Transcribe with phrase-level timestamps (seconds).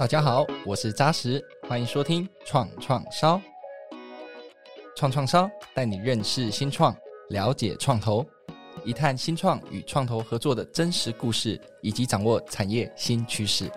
[0.00, 3.38] 大家好，我是扎实，欢迎收听创创烧。
[4.96, 6.96] 创创烧带你认识新创，
[7.28, 8.26] 了解创投，
[8.82, 13.70] 一探新创与创投合作的真实故事，以及掌握产业新趋势。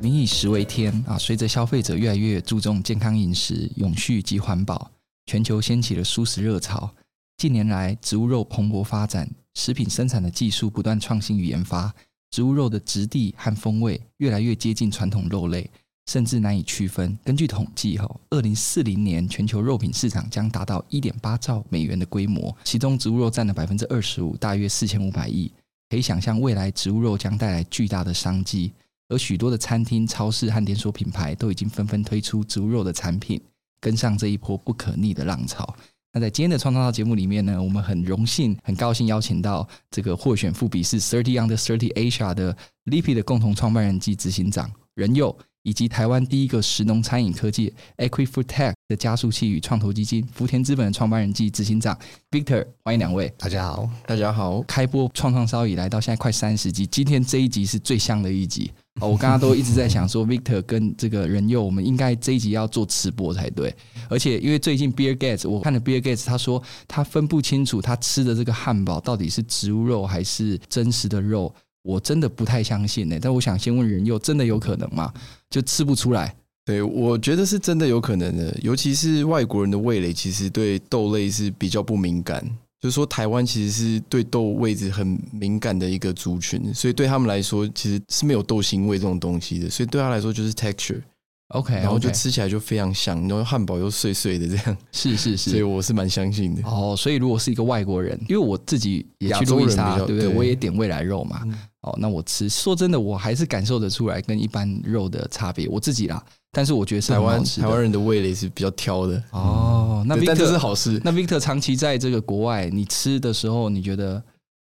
[0.00, 1.18] 民以食为天啊！
[1.18, 4.90] 随着消费者越来越注重健康饮食、永续及环保，
[5.26, 6.90] 全球掀起了蔬食热潮。
[7.36, 11.94] 近年来，植物肉蓬勃发展，食品生产的技术不断创新与研发，
[12.30, 15.68] 植物肉的质地和风味越来越接近传统肉类，
[16.06, 17.18] 甚至难以区分。
[17.24, 25.50] 根据统计，哈，二零四零年全球肉品市场将达到一点八兆美元的规模，其中植物肉占了百分之二十五，大约四千五百亿。
[25.88, 28.72] 可以想象，未来植物肉将带来巨大的商机，
[29.08, 33.40] 而许多的餐厅、超市和连锁品牌都已经纷纷推出植物肉的产品，
[33.80, 35.76] 跟上这一波不可逆的浪潮。
[36.12, 51.96] 那在今天的创创烧节目里面呢，我们很荣幸、很高兴邀请到这个获选富比是 Thirty Under Thirty Asia 的 Lippy 的共同创办人及执行长任佑，以及台湾第一个食农餐饮科技 EquiFoodTech 的加速器与创投基金福田资本的创办人及执行长
[52.32, 53.32] Victor，欢迎两位。
[53.38, 54.60] 大家好，大家好。
[54.62, 58.72] 开播创创烧以来到现在快三十集，今天这一集是最香的一集。
[59.00, 63.74] 我刚刚都一直在想说，Victor 跟这个人佑，我们应该这一集要做吃播才对。
[64.08, 73.18] 而且因为最近 Bill Gates，我看了 Bill Gates，他说他分不清楚他吃的这个汉堡到底是植物肉还是真实的肉，我真的不太相信呢。
[73.20, 75.12] 但我想先问人佑，真的有可能吗？
[75.48, 76.34] 就吃不出来？
[76.66, 82.44] 对，我觉得是真的有可能的，尤其是外国人的味蕾其实对豆类是比较不敏感。
[82.80, 89.68] 就是说，台湾其实是对豆位置很敏感的一个族群，所以对他们来说，其实是没有豆腥味这种东西的。
[89.68, 94.76] 所以对他来说，就是 texture，OK，然后就吃起来就非常香，然后汉堡又碎碎的这样。
[94.92, 96.62] 是是是， 所以我是蛮相信的。
[96.64, 100.28] 哦，所以如果是一个外国人，因为我自己也去路易莎，对不对？
[100.28, 101.42] 我也点未来肉嘛。
[101.82, 105.66] 哦，那我吃，说真的，我还是感受得出来跟一般肉的差别。
[105.68, 106.22] 我自己啦。
[106.52, 110.04] 但是我觉得是台湾台湾人的味蕾是比较挑的哦。
[110.04, 111.00] 那 Victor, 但这是好事。
[111.04, 114.20] 那 Victor 长期在这个国外，你吃的时候，你觉得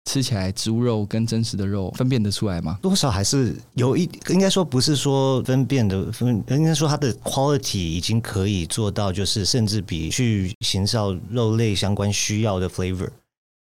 [0.05, 2.77] 吃起来植物肉跟真实的肉分辨得出来吗？
[2.83, 13.09] 多少还是有一，应该说不是说分辨的分，应该说它的 quality 已经可以做到，就是甚至比去行销肉类相关需要的 flavor。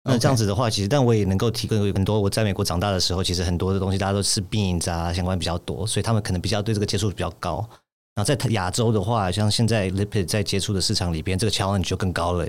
[0.08, 2.22] 那这样子的话，其实但我也能够提供很多。
[2.22, 7.68] 我在美国长大的时候，其实很多的东西大家都吃 beans 啊，相关比较多，所以他们可能比较对这个接触比较高。
[8.14, 12.48] 然后在亚洲的话，像现在 lipid 在接触的市场里边，这个 challenge 就更高了。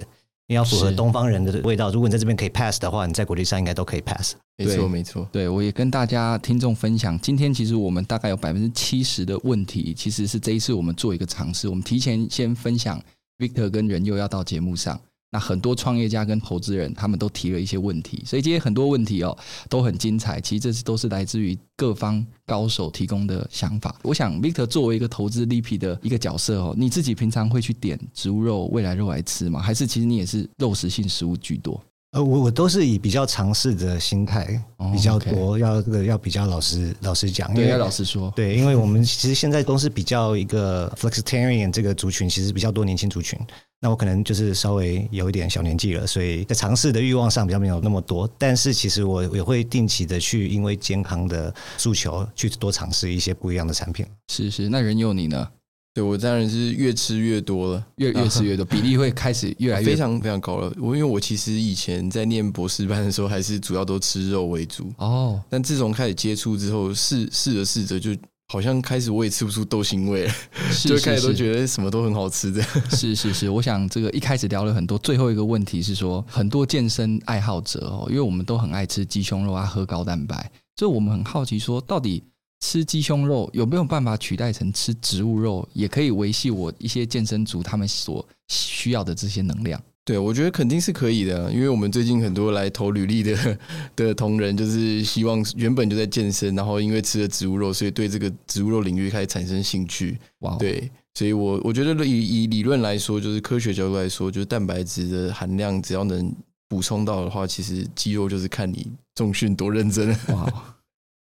[0.49, 4.37] 你要符合东方人的味道，如果你在这边可以 pass 的话，你在国际上应该都可以 pass。
[4.59, 5.27] 没错，没错。
[5.33, 13.03] 对，我也跟大家听众分享，今天其实我们大概有百分之七十的问题，其实是这一次我们做一个尝试，我们提前先分享
[13.39, 15.01] Victor 跟人又要到节目上。
[15.31, 19.37] 那很多创业家跟投资人，他们都提了一些问题，所以今天很多问题哦
[19.69, 20.41] 都很精彩。
[20.41, 23.95] 其实这是都是来自于各方高手提供的想法。
[24.03, 29.61] 我想，Victor 作为一个投资 LP 的一个角色哦，你自己平常会去点植物肉、未来肉来吃吗？
[29.61, 31.83] 还是其实你也是肉食性食物居多？
[32.17, 34.47] 呃，我我都是以比较尝试的心态
[34.91, 43.39] 比较多，哦 okay、要这个要比较老实老实讲，对，要老实说，对，因为我们其实现在都是比较一个 flexitarian 这个族群，其实比较多年轻族群。
[43.81, 48.27] 那我可能就是稍微有一点小年纪了，所以在尝试的欲望上比较没有那么多。
[48.39, 54.07] 但是其实我也会定期的去，因为健康的诉求，去多尝试一些不一样的产品。
[54.33, 55.47] 是是，那任佑你呢？
[55.97, 60.71] 对，我当然是越吃越多了，越越吃越多， 比例会开始越来越非常非常高了。
[60.77, 65.43] 我因为我其实以前在念博士班的时候，还是主要都吃肉为主哦。
[65.49, 68.11] 但自从开始接触之后，试试着试着，就
[68.53, 70.29] 好像开始我也吃不出豆腥味
[70.85, 72.63] 就开始都觉得什么都很好吃的。
[72.95, 82.23] 是是是，我想这个一开始聊了很多，最后一个问题是说，很多健身爱好者哦，因为我们都很爱吃鸡胸肉啊，喝高蛋白，所以我们很好奇说，到底。
[82.61, 89.81] 吃鸡胸肉有没有办法取代成吃植物肉，也可以维系我一些健身族他们所需要的这些能量？
[90.05, 93.59] 对，我觉得肯定是可以的，因为我们最近很多来投履历的
[93.97, 100.17] 的同仁，就是希望原本就在健身，然后因为吃了植物肉，所以对这个植物肉领域开始产生兴趣。
[100.41, 106.33] 哇，对，所以我我觉得以以理论来说，就是科学角度来说，就是蛋白质的含量只要能
[106.69, 108.87] 补充到的话，其实肌肉就是看你
[109.17, 110.17] 重训多认真。
[110.29, 110.76] 哇。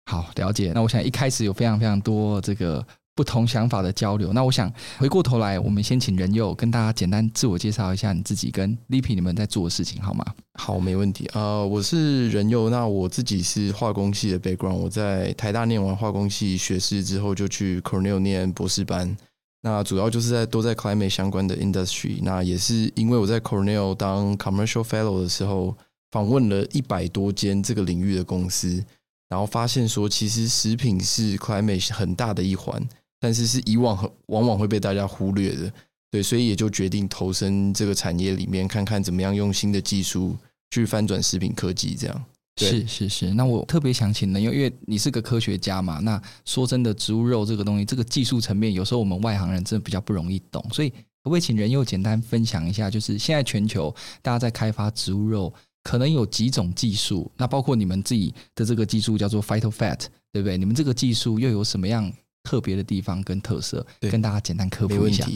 [0.05, 0.71] 好，了解。
[0.75, 2.85] 那我想一开始有非常非常多这个
[3.15, 4.33] 不同想法的交流。
[4.33, 10.25] 那我想回过头来，我们先请任佑跟大家简单自我介绍一下你自己跟 Lipi，你们在做的事情，好吗？
[10.59, 11.29] 好，没问题。
[11.33, 14.73] 呃，我是任佑，那我自己是化工系的 background。
[14.73, 19.15] 我在台大念完化工系学士之后，就去 Cornell 念博士班。
[19.61, 22.19] 那主要就是在都在 climate 相关的 industry。
[22.21, 25.75] 那也是因为我在 Cornell 当 commercial fellow 的时候。
[26.11, 28.85] 访问了一百多间这个领域的公司，
[29.33, 32.79] 然后发现说，其实食品是 climate 很大的一环，
[33.19, 35.73] 但是是以往很往往会被大家忽略的。
[36.11, 40.37] 对，所以也就决定投身这个产业里面，看看怎么样用新的技术
[40.69, 41.95] 去翻转食品科技。
[41.95, 42.25] 这样
[42.57, 43.33] 是是是。
[43.33, 50.63] 那我特别想请呢，因为因为你是个科学家嘛，那说真的，植物肉这个东西，这个技术层面，有时候我们外行人真的比较不容易懂。
[50.71, 53.91] 所以可不可以请仁祐简单分享一下，就是现在全球
[54.21, 55.51] 大家在开发植物肉，
[55.83, 57.29] 可能有几种技术？
[57.37, 60.57] 那包括你们自己的这个技术叫做 PhytoFat，对不对？
[60.57, 62.11] 你们这个技术又有什么样
[62.43, 63.85] 特别的地方跟特色？
[63.99, 65.27] 跟大家简单科普一下。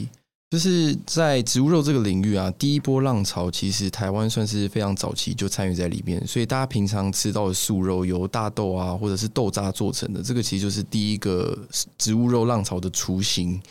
[0.50, 11.58] 就是在植物肉这个领域啊，第一波浪潮其实台湾算是非常早期就参与在里面，所以大家平常吃到的素肉由大豆啊或者是豆渣做成的，这个其实就是第一个
[11.98, 13.62] 植物肉浪潮的雏形。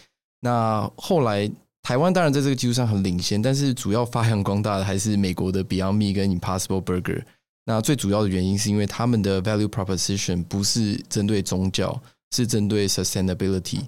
[0.41, 1.51] 那后来
[1.87, 7.23] 台湾当然在这个技术上很领先，但是主要发扬光大的还是美国的 Beyond Meat 跟 Impossible Burger。
[7.65, 12.03] 那最主要的原因是因为他们的 Value Proposition 不是针对宗教，
[12.33, 13.83] 是针对 Sustainability，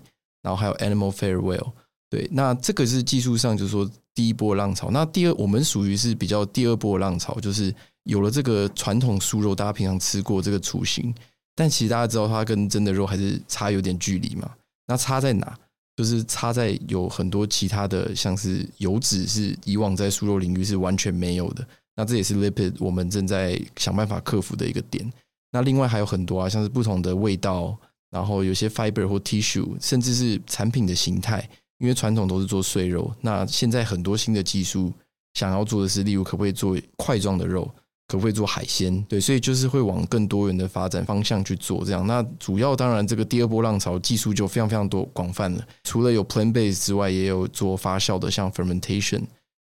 [0.44, 1.72] 然后还有 Animal Farewell。
[2.08, 4.92] 对，那这个是技术上就是说第一波浪潮。
[4.92, 7.74] 那第二，我们属于是比较第二波浪潮，就是
[8.04, 11.12] 有了这个传统素肉，大家平常吃过这个雏形，
[11.56, 14.48] 但其实大家知道它跟真的肉还是差有点距离嘛。
[14.86, 15.58] 那差在哪？
[15.98, 21.66] 就是插在有很多其他的，像是油脂是以往在素肉领域是完全没有的。
[21.96, 25.12] 那这也是 lipid 我们正在想办法克服的一个点。
[25.50, 27.76] 那另外还有很多啊，像是不同的味道，
[28.12, 31.50] 然后有些 fiber 或 tissue，甚至是产品的形态。
[31.78, 34.92] 因为传统都是做碎肉，那现在很多新的技术
[35.34, 37.68] 想要做的是，例如可不可以做块状的肉，
[38.08, 39.00] 可不可以做海鲜？
[39.08, 42.06] 对，所以就是会往更多元的发展方向去做这样。
[42.06, 49.22] 那主要当然这个第二波浪潮技术就非常非常多广泛了，除了有 plant base 之外，也有做发酵的，像 fermentation，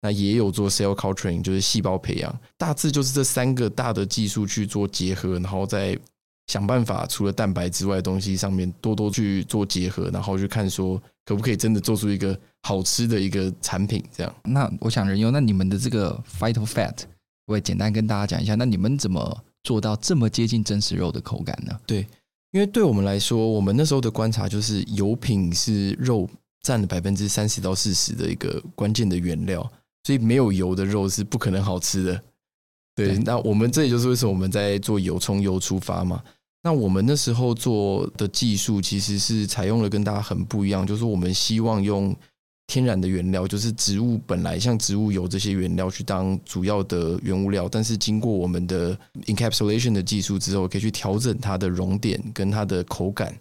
[0.02, 2.40] 那也有做 cell culturing，就是细胞培养。
[2.58, 5.98] 大致就是这三个大的技术去做结合，然后再
[6.48, 11.02] 想办法除了蛋白之外的东西上面多多去做结合，然后去看说。
[11.28, 14.02] 可不可以真的做出一个好吃的一个产品？
[14.16, 17.00] 这样，那我想人用，那你们的这个 PhytoFat，
[17.48, 18.56] 我也简单跟大家讲一下。
[18.56, 21.78] 那你们怎么做到这么接近真实肉的口感呢？
[21.88, 22.06] 对，
[22.52, 26.30] 因为对我们来说，我们那时候的观察就是油品是肉
[26.62, 29.62] 占了百分之三十到四十的一个关键的原料，
[30.04, 32.24] 所以没有油的肉是不可能好吃的。
[32.96, 36.24] 对，对，那我们这也就是为什么我们在做油，从油出发嘛。
[36.64, 42.14] 那我们那时候做的技术其实是采用了跟大家很不一样，就是我们希望用
[42.68, 53.34] 天然的原料，就是植物本来像植物油这些原料去当主要的原物料，但是经过我们的 encapsulation 的技术之后，可以去调整它的熔点跟它的口感。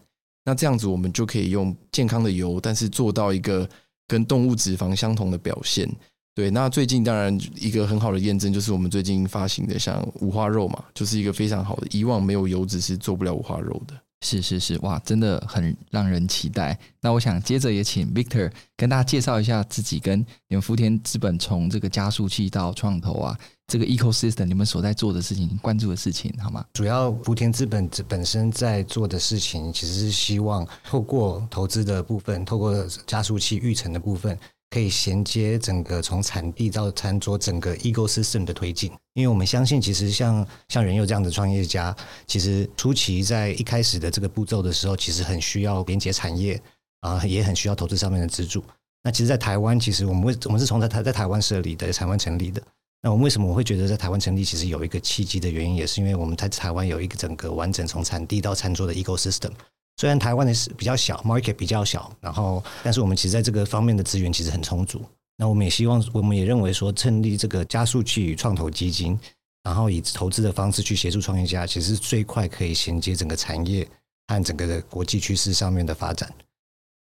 [0.45, 3.69] 那这样子我们就可以用健康的油，但是做到一个
[4.07, 5.91] 跟动物脂肪相同的表现。
[6.33, 13.95] 对，那最近当然一个很好的验证就是我们最近发行的像五花肉嘛，就是一个非常好的，以往没有油脂是做不了五花肉的。
[14.23, 16.79] 是是是，哇，真的很让人期待。
[17.01, 20.19] 那我想接着也请 Victor 跟大家介绍一下自己跟
[20.49, 26.65] 你们福田资本从这个加速器到创投啊，这个 ecosystem 你们所在做的事情、关注的事情，好吗？
[26.73, 32.75] 主要福田资本本身在做的事情，其实是希望透过投资的部分，透过
[33.07, 34.37] 加速器育成的部分。
[34.77, 41.97] 可以衔接整个从产地到餐桌整个 ecosystem 的推进，因为我们相信，其实像像仁祐这样的创业家，
[42.27, 46.61] 其实初期在一开始的这个步骤的时候，其实很需要连接产业
[47.01, 48.63] 啊，也很需要投资上面的资助。
[49.03, 52.63] 那其实，在台湾，其实我们为我们是从在台在台湾设立的，在台湾成立的。
[53.01, 59.53] 那我们为什么我会觉得在台湾成立，其实有一个契机的原因，也是因为我们在台湾有一个整个完整从产地到餐桌的 ecosystem。
[59.97, 65.03] 虽然台湾的是比较小，market 比较小，然后，但是我们其实在这个方面的资源其实很充足。
[65.39, 69.19] 那我们也希望，我们也认为说，成立这个加速器与创投基金，
[69.63, 73.87] 然后以投资的方式去协助创业家，其实最快可以衔接整个产业
[74.29, 76.33] 和整个的国际趋势上面的发展。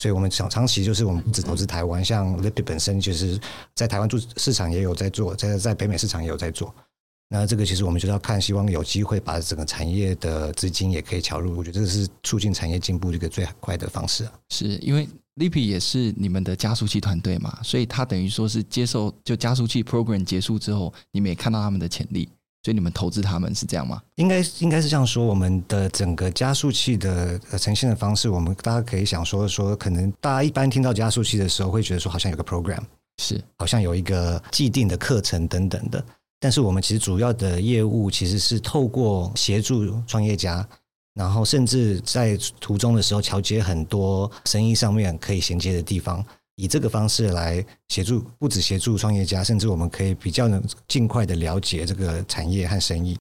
[0.00, 3.40] 所以，我们想长期就是我们只投资台湾，像 Lipi 本身就是
[3.74, 6.72] 在台湾做市场也有在做，在在北美市场也有在做。
[7.30, 14.32] 那这个其实我们就要看，希望有机会把整个产业的资金也可以敲入，我觉得这是促进产业进步的一个最快的方式啊。
[14.48, 15.06] 是因为
[15.36, 22.26] Lipid 也是你们的加速器团队嘛，所以他等于说是接受就加速器 program 结束之后，你们也看到他们的潜力，
[22.62, 24.02] 所以你们投资他们是这样吗？
[24.16, 32.80] 应该应该是这样说，我们的整个加速器的呈现的方式，我们大家可以想说说，可能大家一般听到加速器的时候，会觉得说好像有个 program，
[33.22, 36.02] 是好像有一个既定的课程等等的。
[36.40, 40.66] 但是我们其实主要的业务其实是透过协助创业家，
[41.14, 53.18] 然后甚至在途中的时候桥接很多生意上面可以衔接的地方，以这个方式来协助，不止协助创业家，甚至我们可以比较能尽快的了解这个产业和生意。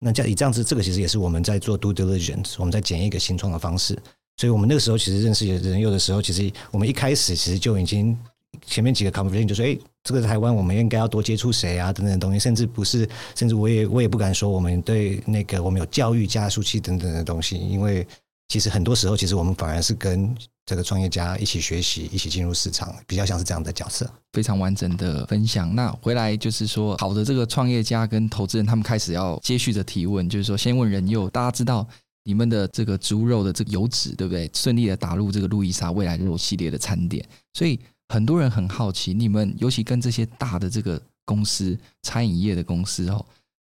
[0.00, 3.98] 那这样以这样子，这个其实也是我们在做 due diligence，我们在检验一个新创的方式。
[4.36, 8.18] 所以我们那个时候其实认识人有的时候，其实我们一开始其实就已经
[8.66, 18.06] 前面几个 conversation 就说，哎，这个台湾我们应该要多接触谁啊等等的东西，甚至不是，甚至我也我也不敢说我们对那个我们有教育加速器等等的东西，因为
[18.48, 20.32] 其实很多时候其实我们反而是跟。
[20.66, 24.10] 这个创业家一起学习，一起进入市场，比较像是这样的角色。
[24.32, 25.74] 非常完整的分享。
[25.74, 31.86] 那回来就是说，好的，这个创业家跟投资人他们开始要接续的提问，就是说，先问人佑，大家知道
[32.22, 34.50] 你们的这个猪肉的这个油脂，对不对？
[34.54, 37.78] 顺利的打入这个路易莎未来肉系列的餐点，所以
[38.14, 43.26] 很多人很好奇，你们尤其跟这些大的这个公司，餐饮业的公司哦，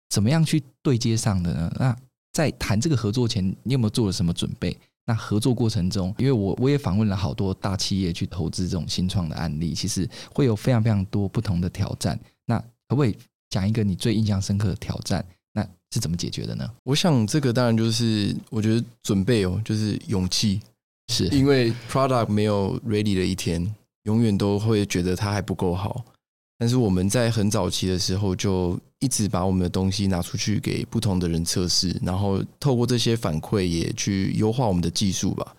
[0.07, 1.69] 怎么样去对接上的呢？
[1.77, 1.93] 那
[2.31, 4.77] 在谈这个合作前，你有没有做了什么准备？
[5.05, 12.17] 那合作过程中，因为我我也访问了好多大企业去投资这种新创的案例，其实会有非常非常多不同的挑战。
[12.45, 13.17] 那可不可以
[13.49, 15.25] 讲一个你最印象深刻的挑战？
[15.51, 16.65] 那是怎么解决的呢？
[16.85, 20.61] 我想这个当然就是我觉得准备哦，就是勇气，
[21.11, 23.75] 是因为 product 没有 ready 的一天，
[24.09, 26.03] 永远都会觉得它还不够好。
[26.57, 35.55] 但是我们在很早期的时候，就一直把我们的东西拿出去给不同的人测试，然后透过这些反馈也去优化我们的技术吧。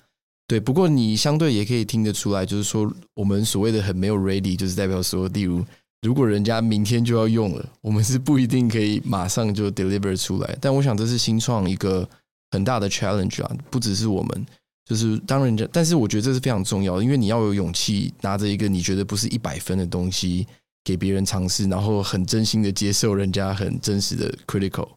[0.49, 5.65] 对，不过你相对也可以听得出来，就是说我们所谓的很没有 ready，就是代表说，例如
[6.03, 10.59] 如果人家明天就要用了，我们是不一定可以马上就 deliver 出来。
[10.61, 12.07] 但我想这是新创一个
[12.51, 14.47] 很大的 challenge 啊，不只是我们，
[14.91, 20.47] 就是当人家，但是我觉得这是非常重要的，因为你要有勇气拿着一个你觉得不是一百分的东西。
[20.83, 24.89] 给别人尝试，然后很真心的接受人家很真实的 critical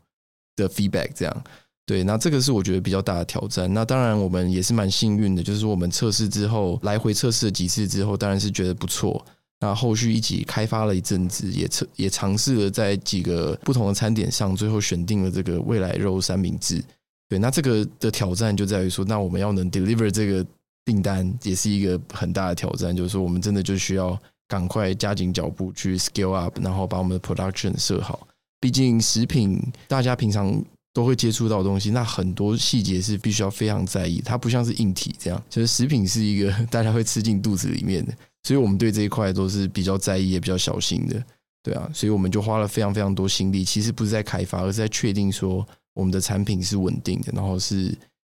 [0.55, 1.43] 的 feedback，这样
[1.85, 3.71] 对，那这个是我觉得比较大的挑战。
[3.73, 9.23] 那当然我们也是蛮幸运的，就是说我们测试之后，来回测试了几次之后，当然是觉得不错。
[9.59, 16.81] 那后续一起开发了一阵子，也测也尝试了在几个不同的餐点上，最后选定了这个未来肉三明治。
[17.33, 20.45] 对，那这个的挑战就在于说，那我们要能 deliver 这个
[20.85, 24.17] 订单，也是一个很大的挑战，就是说我们真的就需要。
[24.45, 28.27] 赶快加紧脚步去 scale up，然后把我们的 production 设好。
[28.59, 30.63] 毕竟食品大家平常
[30.93, 34.21] 都会接触到东西，那很多细节是必须要非常在意。
[34.23, 38.13] 它不像是硬体这样，就是食品是一个 大家会吃进肚子里面的，
[38.43, 41.23] 所以我们对这一块都是比较在意也比较小心的。
[41.63, 47.95] 对啊，所以我们就花了非常非常多心力，其实不是在开发，而是在确定说我们的产品是稳定的，然后是。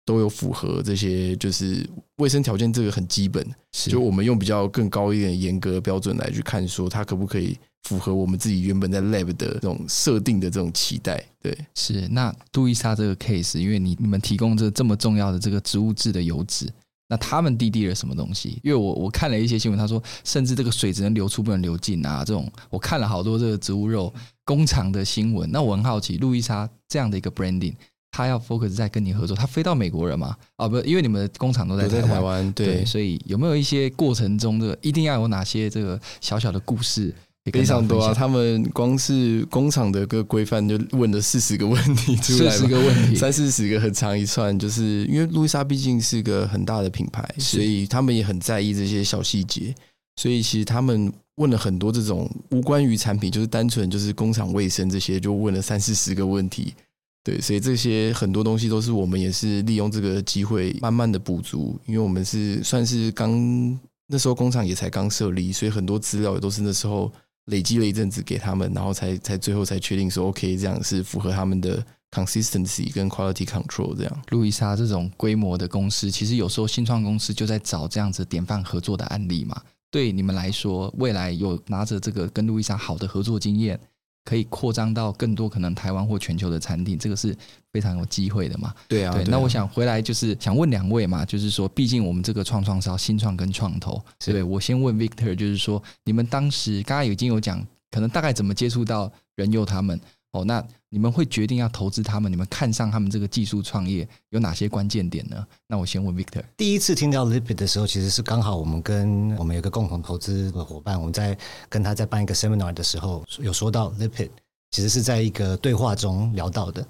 [0.06, 3.42] 都有符合这些，就是卫生条件，这个很基本。
[3.72, 11.24] 就我们用比较更高一点严格的标准来去看，说它可不可以符合我们自己原本在 lab 的这种设定的这种期待。
[11.42, 12.06] 对，是。
[12.10, 16.70] 那杜伊莎这个 case，因为你你们提供这这么重要的这个植物质的油脂，
[17.08, 18.60] 那他们滴滴了什么东西？
[18.62, 24.14] 因为我我看了一些新闻，他说甚至这个水只能流出不能流进啊，这种我看了好多这个植物肉
[24.46, 25.50] 工厂的新闻。
[25.52, 27.74] 那我很好奇，路易莎这样的一个 branding。
[28.16, 30.38] 他要 focus 在跟你合作，他飞到美国人嘛？
[30.58, 37.14] 啊，不，因为你们的工厂都在台湾，台湾对，对，所以有没有一些过程中的一定要有哪些这个小小的故事？
[37.52, 38.14] 非常多啊！
[38.14, 49.76] 他们光是工厂的个规范就问了四十个问题出来，四十个问题，三四十个很长一串，就是因为路易莎毕竟是个很大的品牌，所以他们也很在意这些小细节，
[50.16, 56.74] 所以其实他们问了很多这种无关于产品，就是单纯就是工厂卫生这些，就问了三四十个问题。
[57.24, 67.10] 对，所以这些很多东西都是我们也是利用这个机会慢慢的补足，因为我们是算是刚那时候工厂也才刚设立，所以很多资料也都是那时候
[67.46, 74.22] 累积了一阵子给他们，然后才才最后才确定说 OK，这样是符合他们的 consistency 跟 quality control 这样。
[74.30, 79.60] 路易莎这种规模的公司，其实有时候新创公司就在找这样子典范合作的案例嘛。
[79.94, 83.80] 对你们来说，未来有拿着这个跟路易莎好的合作经验。
[84.26, 87.36] 可以扩张到更多可能台湾或全球的餐厅，这个是
[87.74, 88.74] 非常有机会的嘛？
[88.88, 89.26] 对啊，对。
[89.26, 100.00] 那我想回来就是想问两位嘛，就是说，毕竟我们这个创创是要新创跟创投，对，我先问 Victor，就是说，你们当时刚刚已经有讲，可能大概怎么接触到人佑他们？
[100.32, 102.32] 哦，那你们会决定要投资他们？
[102.32, 105.44] 你们看上他们这个技术创业有哪些关键点呢？
[105.66, 106.44] 那我先问 Victor。
[106.56, 111.36] 第一次听到 Lipid 的时候，其实是刚好我们跟我们有个共同投资的伙伴，我们在
[111.68, 114.30] 跟他在办一个 seminar 的时候，有说到 Lipid，
[114.70, 116.86] 其实是在一个对话中聊到的。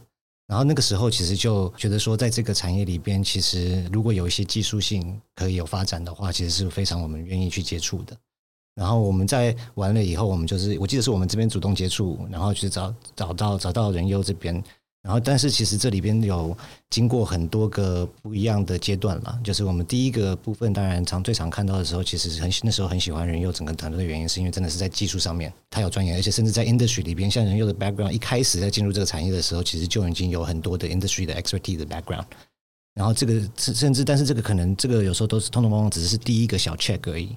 [0.48, 8.18] 然后那个时候，其实就觉得说，在这个产业里边，其实如果有一些技术性可以有发展的话，其实是非常我们愿意去接触的。
[8.76, 14.54] 然后我们在完了以后，我们就是我记得是我们这边主动接触，然后去找找到找到人佑这边，
[15.04, 16.58] 然后，但是其实这里边有
[16.90, 19.40] 经过很多个不一样的阶段了。
[19.44, 32.26] 就是我们第一个部分，当然常最常看到的时候，其实很那时候很喜欢人佑整个团队的原因，是因为真的是在技术上面他有专业，而且甚至在 industry 里边，像人佑的 background 一开始在进入这个产业的时候，其实就已经有很多的 industry 的 expertise 的 background。
[32.96, 37.36] 然后这个甚至，但是这个可能这个有时候都是通通往往只是第一个小 check 而已。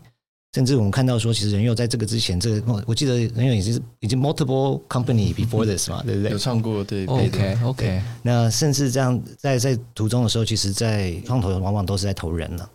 [0.56, 6.30] 甚至我们看到说，其实人佑在这个之前，这个我记得人佑已经是已经 multiple company before this 嘛，对不对？
[6.30, 8.02] 有唱过，对，OK OK。
[8.22, 12.66] 那甚至这样在在途中的时候，其实，在创投往往都是在投人了。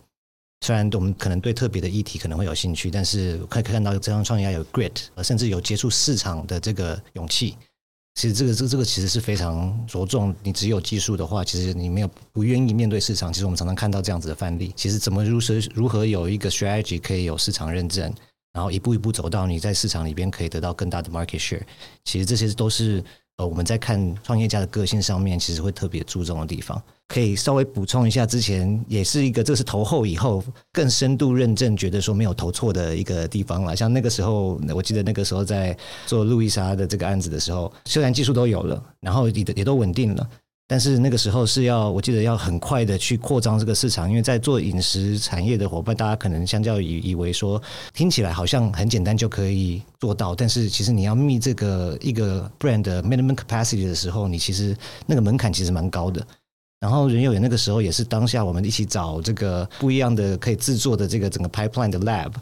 [0.64, 4.92] 虽然我们可能对特别的议题可能会有兴趣，但是可以看到这张创业家有 grit，
[5.24, 7.56] 甚至有接触市场的这个勇气。
[8.14, 10.34] 其实这个这个这个其实是非常着重。
[10.42, 13.32] 你只有技术的话，其实你没有不愿意面对市场。
[13.32, 14.72] 其实我们常常看到这样子的范例。
[14.76, 18.12] 其实怎么如何如何有一个 strategy 可以有市场认证，
[18.52, 21.62] 然后一步一步走到你在市场里边可以得到更大的 market share。
[22.04, 23.02] 其实这些都是。
[23.46, 28.24] 我们在看创业家的个性上面，其实会特别注重的地方，可以稍微补充一下。
[28.26, 33.74] 之前也是一个，这是投后以后更深度认证，觉得说没有投错的一个地方了。
[33.76, 40.28] 像那个时候，我记得那个时候在做路易莎的这个案子的时候，虽然技术都有了，然后也也都稳定了。
[40.72, 47.60] 但是那个时候是要，我记得要很快的去扩张这个市场，因为在做饮食产业的伙伴，大家可能相较以以为说，
[47.92, 54.74] 听起来好像很简单就可以做到，但是其实你要 meet 这个一个 brand minimum capacity 的时候，你其实
[55.04, 56.26] 那个门槛其实蛮高的。
[56.80, 62.32] 然后人有也那个时候也是当下我们一起找这个不一样的可以制作的这个整个 pipeline 的 lab。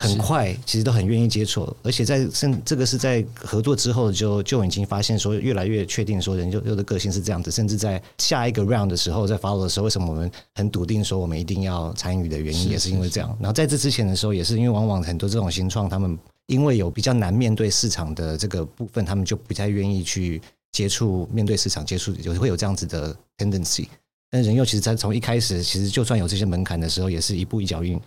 [0.00, 13.28] 很快，其实都很愿意接触，而且在甚这个是在合作之后就就已经发现说，越来越确定说人佑的个性是这样子，甚至在下一个 round 的时候，在 follow 的时候，为什么我们很笃定说我们一定要参与的原因，也是因为这样。
[13.40, 20.40] 然后在这之前的时候，也是因为往往很多这种新创，他们因为有比较难面对市场的这个部分，他们就不太愿意去
[20.70, 23.88] 接触面对市场接触，有会有这样子的 tendency。
[24.30, 27.98] 但人又其实在从一开始，其实就算有这些门槛的时候，也是一步一脚印。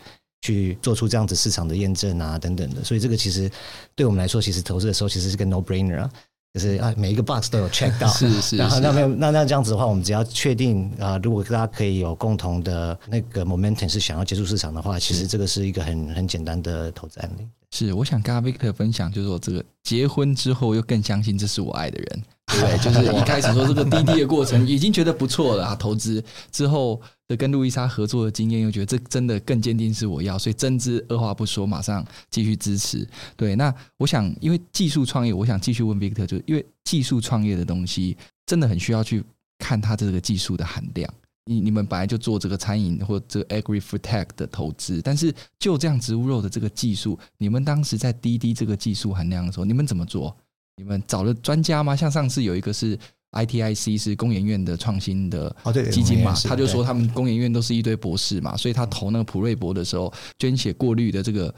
[0.42, 3.50] 去做出这样子市场的验证啊，等等的，所以这个其实
[3.96, 6.12] 对我们来说，其实投资的时候其实是个 no brainer 啊，
[6.54, 8.58] 就是啊每一个 box 都有 check 到， 是是是。
[8.58, 17.48] 然后那没有那那这样子的话，我们只要确定啊，如果大家可以有共同的那个 momentum 是想要接触市场的话，其实这个是一个很很简单的投资案例。
[17.74, 22.24] 是，我想跟阿 Victor 分享，就是说这个结婚之后又更相信这是我爱的人。
[22.48, 33.08] 对， 就是一开始说这个滴滴的过程已经觉得不错了啊，投资之后的跟路易莎合作的经验，又觉得这真的更坚定是我要，所以真知二话不说，马上继续支持。
[33.38, 39.24] 对，那我想因为技术创业，我想继续问 Victor，就是因为技术创业的东西真的很需要去
[39.60, 41.10] 看它这个技术的含量。
[41.46, 50.36] 你你们本来就做这个餐饮或这个 Agri Food Tech 的投资，但是就这样植物肉的这个技术，你们当时在滴滴这个技术含量的时候，你们怎么做？
[50.78, 51.96] 你们找了专家吗？
[51.96, 52.98] 像上次有一个是
[53.32, 55.56] ITIC 是工研院的创新的
[55.92, 61.54] 基金嘛，他就说他们工研院都是一堆博士嘛，所以他投那个普瑞博的时候，捐血过滤的这个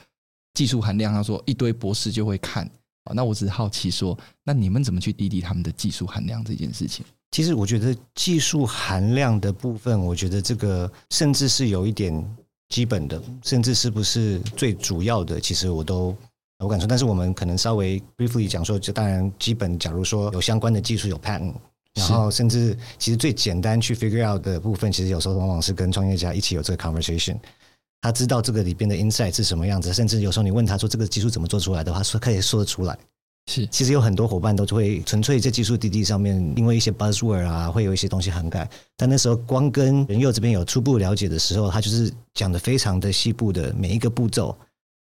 [0.54, 2.70] 技术含量，他说一堆博士就会看。
[3.14, 7.06] 那我只是好奇说，那你们怎么去滴滴他们的技术含量这件事情？
[7.34, 12.14] 其实我觉得技术含量的部分，我觉得这个甚至是有一点
[12.70, 16.16] 基本的，甚至是不是最主要的，其实我都。
[16.60, 21.54] 我敢说，但是我们可能稍微 briefly 讲说，就当然基本，假如说有相关的技术有 patent，
[21.96, 27.36] 然后甚至其实最简单去 figure out 的部分，其实有时候往往是跟创业家一起有这个 conversation，
[28.00, 32.98] 他知道这个里边的 insight 是什么样子，甚至有时候你问他说这个技术怎么做出来的话，说可以说得出来。
[33.48, 38.70] 是，其实有很多伙伴都会纯粹在技术滴滴上面，因为一些 buzzword 啊，会有一些东西涵盖。
[38.96, 44.56] 但那时候光跟人佑这边有初步了解的时候，他就是讲的非常的细部的每一个步骤。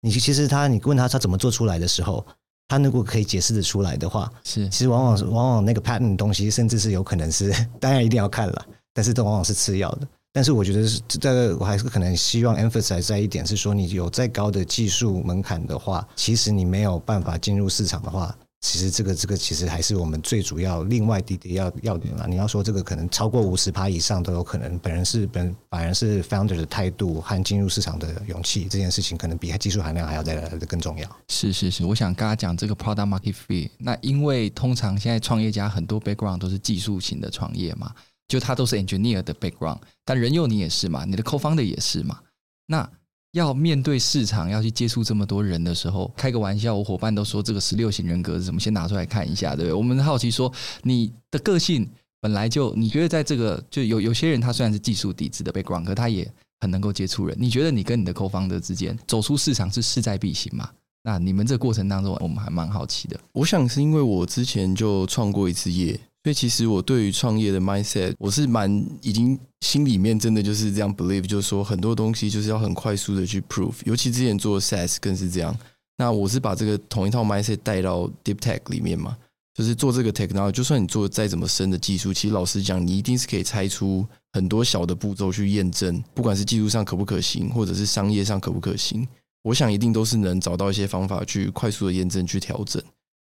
[0.00, 2.24] 你其实他，你问他他怎么做出来的时候，
[2.68, 10.06] 他如果可以解释的出来的话，是其实往往往往那个 pattern 东西，甚至是有可能是 当然一定要看了，但是都往往是次要的。
[10.38, 18.32] 但是我觉得是这个，我还是可能希望 emphasize 在一点是说，你有再高的技术门槛的话，其实你没有办法进入市场的话。
[18.60, 22.26] 其实这个这个其实还是我们最主要另外滴滴要要点啦。
[22.28, 24.78] 你要说这个可能超过五十趴以上都有可能。
[24.78, 31.16] 本人是本反而是 founder 的态度和进入市场的勇气，这件事情可能比技术含量还要再来的更重要。
[31.28, 33.70] 是是是，我想跟他讲这个 product market fit。
[33.78, 37.92] 那因为通常现在创业家很多 background 都是技术型的创业嘛，
[38.28, 39.80] 就他都是 engineer 的 background。
[40.04, 42.20] 但人佑你也是嘛，你的 co-founder 也是嘛。
[42.66, 42.88] 那
[43.32, 48.58] 要面对市场，要去接触这么多人的时候，开个玩笑，我伙伴都说这个十六型人格是什么？
[48.58, 49.72] 先拿出来看一下，对不对？
[49.72, 51.88] 我们好奇说，你的个性
[52.20, 57.36] 本来就，你觉得在这个就有有些人他虽然是技术底子的 background，可他也很能够接触人。
[57.38, 60.70] 你觉得你跟你的 co-founder 之间走出市场是势在必行吗？
[61.02, 63.18] 那你们这个过程当中，我们还蛮好奇的。
[63.32, 65.98] 我想是因为我之前就创过一次业。
[66.24, 75.56] 所以其实我对于创业的 mindset，我是蛮已经心里面真的就是这样 believe，就是说很多东西就是要很快速的去 prove，尤其之前做 SaaS 更是这样。
[75.96, 79.16] 那我是把这个同一套 mindset 带到 Deep Tech 里面嘛，
[79.54, 89.06] 就是做这个 tech，然后就算你做再怎么深的技术，其实老实讲，你一定是可以拆出很多小的步骤去验证，不管是技术上可不可行，或者是商业上可不可行，
[89.42, 92.82] 我想一定都是能找到一些方法去快速的验证去调整。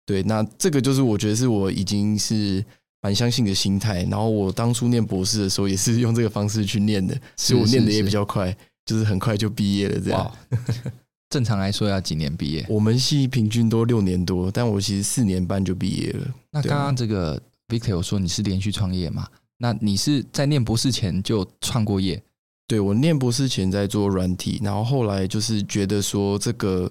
[0.04, 2.64] 对，那这个就是我觉得是我已经是。
[3.02, 9.98] 蛮相信的心态，然后我当初念博士的时候也是用这个方式去念的，所以我念的也比较快，就是很快就毕业了。
[9.98, 10.30] 这样，
[11.30, 12.62] 正常来说要几年毕业？
[12.68, 16.28] 我们系平均都六年多，但我其实四年半就毕业了。
[16.50, 19.26] 那刚刚这个 Victor 有说你是连续创业嘛？
[19.56, 22.22] 那你是在念博士前就创过业？
[22.70, 26.88] 对，我念博士前在做软体，然后后来就是觉得说这个。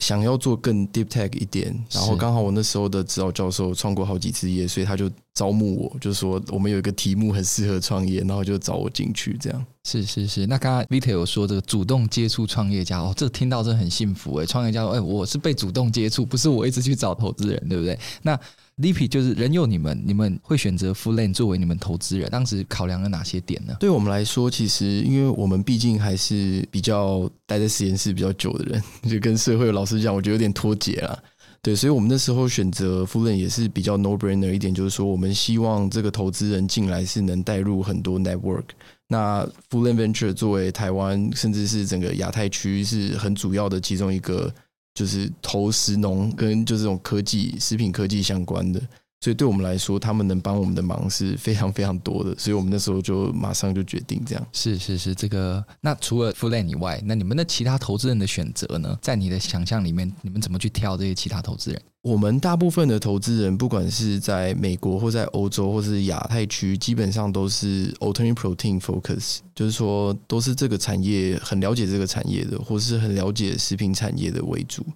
[0.00, 9.34] 想要做更 deep tech 一点，然后刚好我那时候的指导教授创过好几次业，所以他就招募我，就说我们有一个题目很适合创业，然后就找我进去。
[9.40, 10.46] 这样是是是。
[10.48, 17.98] 那刚刚 Victor 有说这个主动接触创业家哦，这个听到真的很幸福哎，创业家说哎，我是被主动接触，不是我一直去找投资人，对不对？
[18.20, 18.38] 那
[18.82, 23.74] Lipi 就是人佑你们，你们会选择 Full Lane 作为你们投资人，当时考量了哪些点呢？
[23.80, 31.18] 对我们来说，其实因为我们毕竟还是比较待在实验室比较久的人， 就跟社会老实讲，我觉得有点脱节了。
[31.62, 38.64] 对，所以我们那时候选择 Full Lane 也是比较 no brainer 一点，就是说我们希望这个投资人进来是能带入很多 network。
[39.08, 44.52] 那 Full Lane Venture 作为台湾甚至是整个亚太区是很主要的其中一个。
[44.96, 48.80] 就是投食农跟就这种科技、食品科技相关的，
[49.20, 54.46] 所以对我们来说，他们能帮我们的忙是非常非常多的，所以我们那时候就马上就决定这样。
[54.52, 58.96] 是是是，这个那除了 Foodlane 以外，那你们的其他投资人的选择呢？
[59.00, 61.82] 在你的想象里面，你们怎么去挑这些其他投资人？
[62.02, 74.86] 我们大部分的投资人，不管是在美国或在欧洲或是亚太区，基本上都是 Alternative Protein Focus，就是说都是这个产业很了解这个产业的，或是很了解食品产业的为主。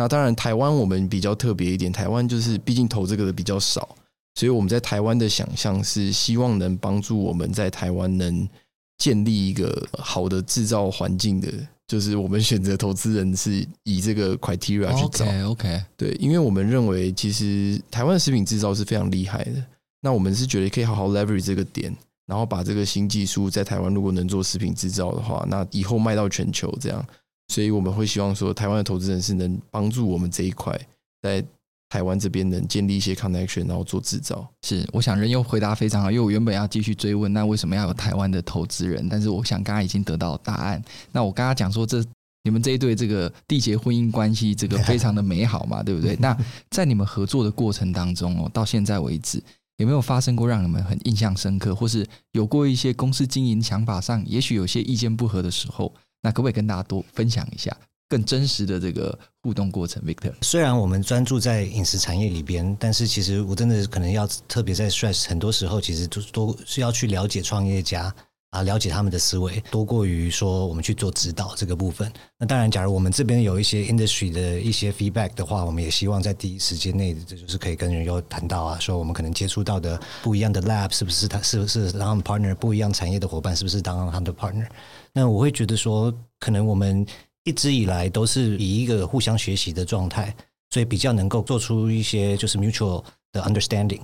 [0.00, 3.86] 那当然，台湾我们比较特别一点，台湾就是毕竟投这个的比较少，
[4.34, 8.48] 所以我们在台湾的想象是希望能帮助我们在台湾能
[8.96, 11.48] 建立一个好的制造环境的。
[11.86, 19.62] 就是我们选择投资人是以这个 criteria 去找，OK OK，对，因为我们认为其实台湾的食品制造是非常厉害的，
[20.00, 21.94] 那我们是觉得可以好好 leverage 这个点，
[22.26, 27.04] 然后把这个新技术在台湾如果能做食品制造的话，那以后卖到全球这样，
[27.50, 30.78] 所以我们会希望说台湾的投资人是能帮助我们这一块
[31.22, 31.44] 在。
[31.92, 34.48] 台湾这边能建立一些 connection，然后做制造。
[34.62, 39.08] 是，我想人又回答非常好，因为我原本要继续追问，那为什么要有台湾的投资人？
[39.08, 40.80] 但是我想刚刚已经得到答案。
[41.10, 42.00] 那我刚刚讲说，这
[42.44, 46.14] 你们这一对这个缔结婚姻关系，这个 非常的美好嘛，对不对？
[46.20, 46.32] 那
[46.70, 49.42] 在你们合作的过程当中哦，到现在为止，
[49.78, 55.92] 有没有发生过让你们很印象深刻，或是有过一些公司经营想法上，也许有些意见不合的时候？
[56.22, 57.76] 那可不可以跟大家多分享一下？
[58.08, 60.32] 更真实的这个互动过程，Victor。
[60.42, 68.12] 虽然我们专注在饮食产业里边，但是其实我真的可能要特别在 stress，很多时候其实都都是要去了解创业家
[68.50, 72.12] 啊，了解他们的思维，多过于说我们去做指导这个部分。
[72.36, 84.66] 那当然，假如我们这边有一些 industry 的一些 feedback 的话，我们也希望在第一时间内，这就是可以跟人有谈到啊，说我们可能接触到的不一样的 lab 是不是他是不是当 partner，不一样产业的伙伴是不是当他的 partner？
[85.12, 87.06] 那我会觉得说，可能我们。
[87.44, 90.32] 一直以来都是以一个互相学习的状态，
[90.68, 94.02] 所以比较能够做出一些就是 mutual 的 understanding。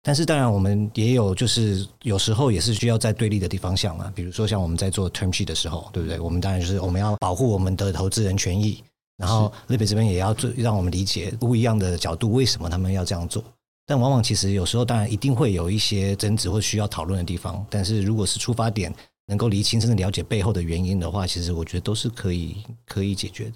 [0.00, 6.20] 但是当然，我们也有就是有时候也是需要在对立的地方想嘛，比如说像我们在做 term sheet 的时候，对不对？
[6.20, 8.82] 我们当然就是我们要保护我们的投资人权益，
[9.16, 13.42] 然后 l i b y 这边也要做，让我们理解不一样的角度，为什么他们要这样做。
[13.86, 18.94] 但往往其实有时候当然一定会有一些争执或需要讨论的地方，但是如果是出发点。
[19.28, 23.52] 能够厘清甚至了解背后的原因的话，其实我觉得都是可以可以解决的。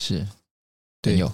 [0.00, 0.26] 是，
[1.00, 1.30] 对，有。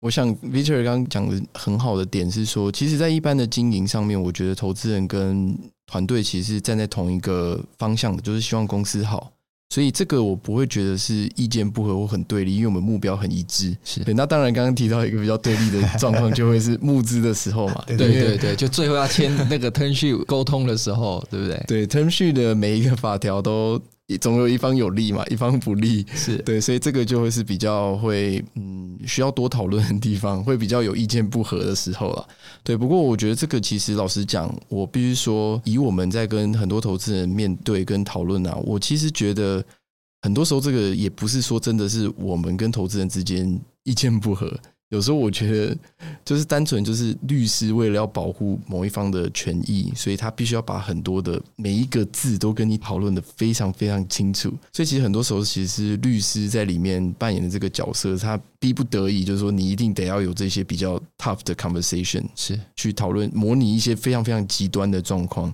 [0.00, 9.32] 我想 Victor 刚刚讲的很好的点是说，其实，在一般的经营上面，我觉得投资人跟团队其实是站在同一个方向的，就是希望公司好。
[9.72, 13.74] 所以这个我不会觉得是意见不合或很对立，因为我们目标很一致。
[13.82, 14.12] 是对。
[14.12, 17.82] 那当然，刚刚提到一个比较对立的状况，就会是募资的时候嘛。
[17.88, 21.64] 对对对，就最后要签那个 term sheet 沟通的时候，对不对？
[21.66, 23.80] 对 term sheet 的每一个法条都。
[24.20, 26.36] 总有一方有利嘛，一方不利，是。
[26.38, 32.28] 对，所以这个就会是比较会嗯需要多讨论的地方，会比较有意见不合的时候了。
[32.62, 39.64] 对，不过我觉得这个其实老实讲，我必须说，以我们在跟很多投资人面对跟讨论啊，我其实觉得
[40.22, 44.52] 很多时候这个也不是说真的是我们跟投资人之间意见不合，
[44.92, 45.76] 有时候我觉得，
[46.22, 54.52] 就是单纯就是律师为了要保护某一方的权益，所以他必须要把很多的每一个字都跟你讨论得非常非常清楚。
[54.70, 65.50] 所以其实很多时候，其实是律师在里面扮演的这个角色，他逼不得已，就是说你一定得要有这些比较 tough 的 conversation，是去讨论模拟一些非常非常极端的状况，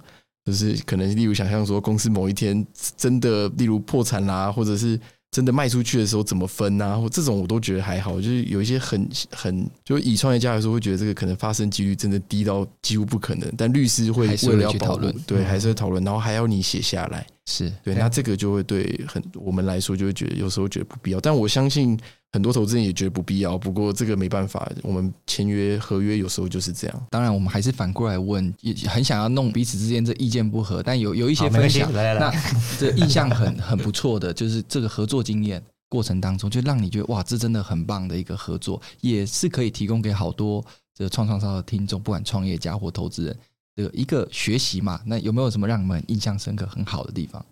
[0.47, 4.99] 就是可能例如想象说公司某一天真的例如破产啦，或者是。
[5.31, 6.97] 真的卖出去的时候怎么分啊？
[6.97, 13.53] 或这种我都觉得还好，就是有一些很很，就以创业家来说，会觉得这个可能发生几率真的低到几乎不可能。
[13.57, 17.95] 但律师会为了要讨论，对，还是会讨论，然后还要你写下来，是对。
[17.95, 21.19] 那这个就会对很我们来说就会觉得有时候觉得不必要。
[21.21, 21.99] 但我相信。
[22.31, 27.07] 很多投资人也觉得不必要，不过这个没办法，我们签约合约有时候就是这样。
[27.09, 40.63] 当然，我们还是反过来问，也很想要弄彼此之间这意见不合，但有有一些分享，来来来那这印象很很不错的，就是这个合作经验过程当中，就让你觉得哇，这真的很棒的一个合作，也是可以提供给好多
[40.95, 43.35] 这个创创烧的听众，不管创业家或投资人，
[43.79, 45.01] 这个一个学习嘛。
[45.07, 47.45] 那有没有什么让你们印象深刻、很好的地方？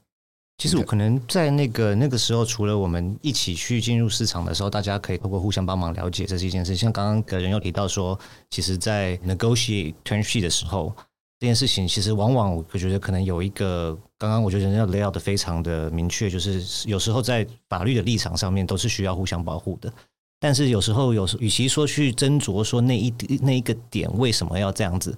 [0.58, 6.74] 其实我可能在那个那个时候，除了我们一起去进入市场的时候，大家可以透过互相帮忙了解，这是一件事。
[6.74, 10.90] 像刚刚个人又提到说，其实，在 negotiate term sheet 的时候，
[11.38, 19.92] 这件事情其实往往我觉得可能有一个，刚刚我觉得人要 lay out 的非常的明确，就是有时候在法律的立场上面都是需要互相保护的，
[20.40, 23.12] 但是有时候有时，与其说去斟酌说那一
[23.42, 25.14] 那一个点为什么要这样子。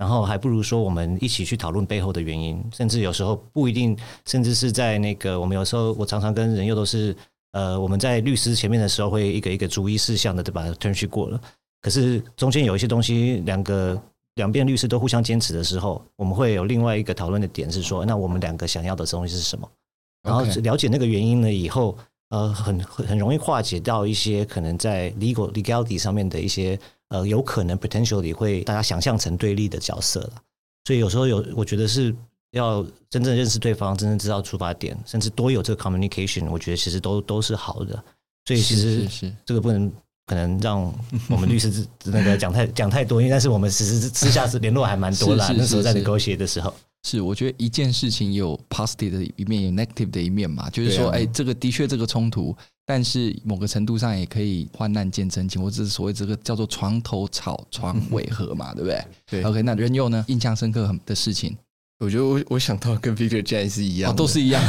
[0.00, 7.14] 然后还不如说我们一起去讨论背后的原因，甚至有时候不一定，甚至是在那个我们有时候我常常跟人又都是
[7.52, 11.38] 呃我们在律师前面的时候会一个一个逐一事项的对吧？turn 去过了，
[11.82, 14.00] 可是中间有一些东西两个
[14.36, 19.68] 两边律师都互相坚持的时候，我们会有另外一个讨论的点是说，那我们两个想要的东西是什么？
[20.22, 21.94] 然后了解那个原因了以后，
[22.30, 26.80] 呃，很很容易化解到一些可能在 legal legality 上面的一些。
[27.10, 30.32] 呃，有可能 potentially 会大家想象成对立的角色了，
[30.84, 32.14] 所以有时候有，我觉得是
[32.52, 38.02] 要真正认识对方，真正知道出发点，甚至多有这个 communication，我觉得其实都都是好的。
[38.46, 39.92] 所以其实是这个不能
[40.26, 40.82] 可能让
[41.28, 46.72] 我们律师 那个讲太讲太多，因为但是我们其实私下是联络还蛮多的， 那时候在 negotiate 的时候。
[47.02, 52.54] 是，我觉得一件事情有 positive 的一面，有 negative 的一面嘛，就是说，哎，这个的确这个冲突。
[52.92, 59.04] 但是某个程度上也可以患难见真情，或者是所谓这个叫做床头吵床尾和嘛，对不对？
[59.30, 59.42] 对。
[59.44, 60.24] OK，那人佑呢？
[60.26, 61.56] 印象深刻的事情，
[62.00, 64.60] 我觉得我我想到跟 Victor 现在是一样、哦，都是一样。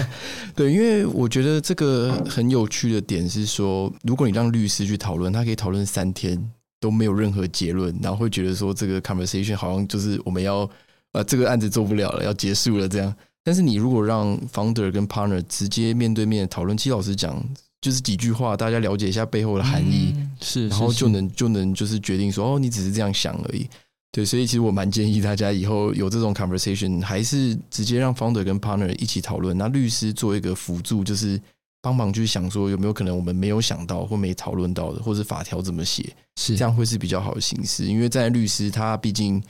[0.54, 6.38] 对，因为我觉得这个很有趣的点是说，如果你让律师去讨论，他可以讨论三天
[6.80, 10.68] 都没有任何结论，然后会觉得说这个 conversation 好像就是我们要
[11.12, 13.16] 呃这个案子做不了了，要结束了这样。
[13.42, 17.42] 但是你如果让 founder 跟 partner 直接面对面讨论，其实老实讲。
[17.80, 23.66] 就是几句话，大家了解一下背后的含义，嗯、是，然后就能就能就是决定说，哦，你只是这样想而已。
[24.12, 31.40] 对，所以其实我蛮建议大家以后有这种 conversation，还是直接让 founder 跟 partner 一起讨论，那律师做一个辅助，就是
[31.80, 37.86] 帮忙去想说有没有可能我们没有想到或没讨论到的，或者法条怎么写，是这样会是比较好的形式。
[37.86, 39.42] 因为在律师他毕竟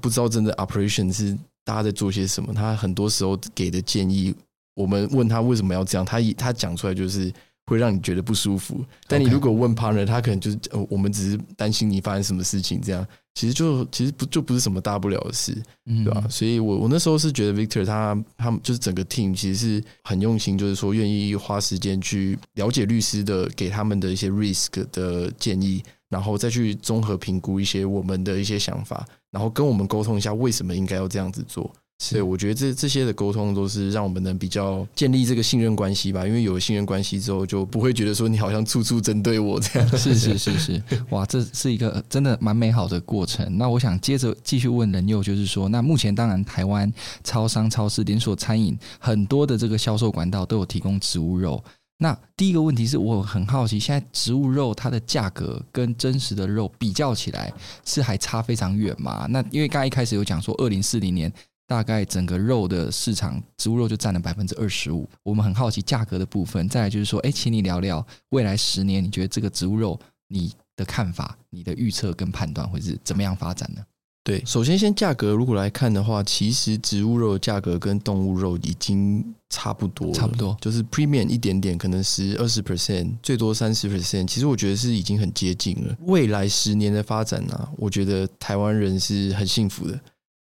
[0.00, 4.34] 不知道真的 operation 是大家在做些什么，他很多时候给的建议，
[4.76, 7.30] 我们问他为什么要这样，他一他讲出来就是。
[7.66, 15.52] 会让你觉得不舒服，但你如果问 partner，他可能就是呃，我们只是担心你发生什么事情，这样其实就其实不就不是什么大不了的事，
[15.84, 16.24] 对吧？
[16.30, 31.70] 所以我我那时候是觉得 Victor 他他们就是整个 team 其实是很用心，就是说愿意花时间去了解律师的给他们的一些 risk 的建议，然后再去综合评估一些我们的一些想法，然后跟我们沟通一下为什么应该要这样子做。
[31.98, 39.88] 所以我觉得这这些的沟通都是让我们能比较建立这个信任关系吧，因为有了信任关系之后，就不会觉得说你好像处处针对我这样。
[39.96, 43.56] 是是是是，哇，这是一个真的蛮美好的过程。
[43.56, 46.92] 那我想接着继续问人佑，就是说，那目前当然台湾
[47.24, 51.64] 超商、超市、连锁餐饮很多的这个销售管道都有提供植物肉。
[51.98, 57.50] 那第一个问题是我很好奇，现在植物肉它的价格跟真实的肉比较起来
[57.86, 59.26] 是还差非常远吗？
[59.30, 61.32] 那因为刚一开始有讲说，二零四零年。
[61.66, 65.08] 大概整个肉的市场，植物肉就占了百分之二十五。
[65.22, 66.68] 我们很好奇价格的部分。
[66.68, 69.98] 再来就是说，哎，请你聊聊未来十年，你觉得这个植物肉
[70.28, 73.82] 你的看法、你的预测跟判断会是怎么样发展呢？
[74.22, 84.26] 对，首先先价格如果来看的话，其实植物肉的价格跟动物肉已经差不多，差不多就是 premium 一点点，可能十二十 percent，最多三十 percent。
[84.26, 85.96] 其实我觉得是已经很接近了。
[86.00, 89.96] 未来十年的发展呢、啊，我觉得台湾人是很幸福的。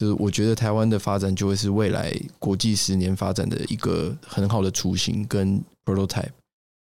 [0.03, 6.31] 就是我觉得台湾的发展就会是未来国际十年发展的一个很好的雏形跟 prototype。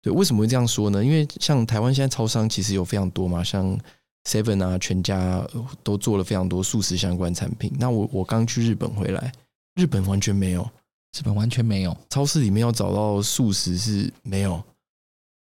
[0.02, 1.04] 对，为什么会这样说呢？
[1.04, 3.78] 因为像台湾现在超商其实有非常多嘛，像
[4.24, 5.45] Seven 啊、全家
[5.84, 7.69] 都做了非常多素食相关产品。
[7.78, 9.32] 那我我刚去日本回来，
[9.76, 10.63] 日本完全没有，
[11.17, 14.63] 日本完全没有，超市里面要找到素食是没有。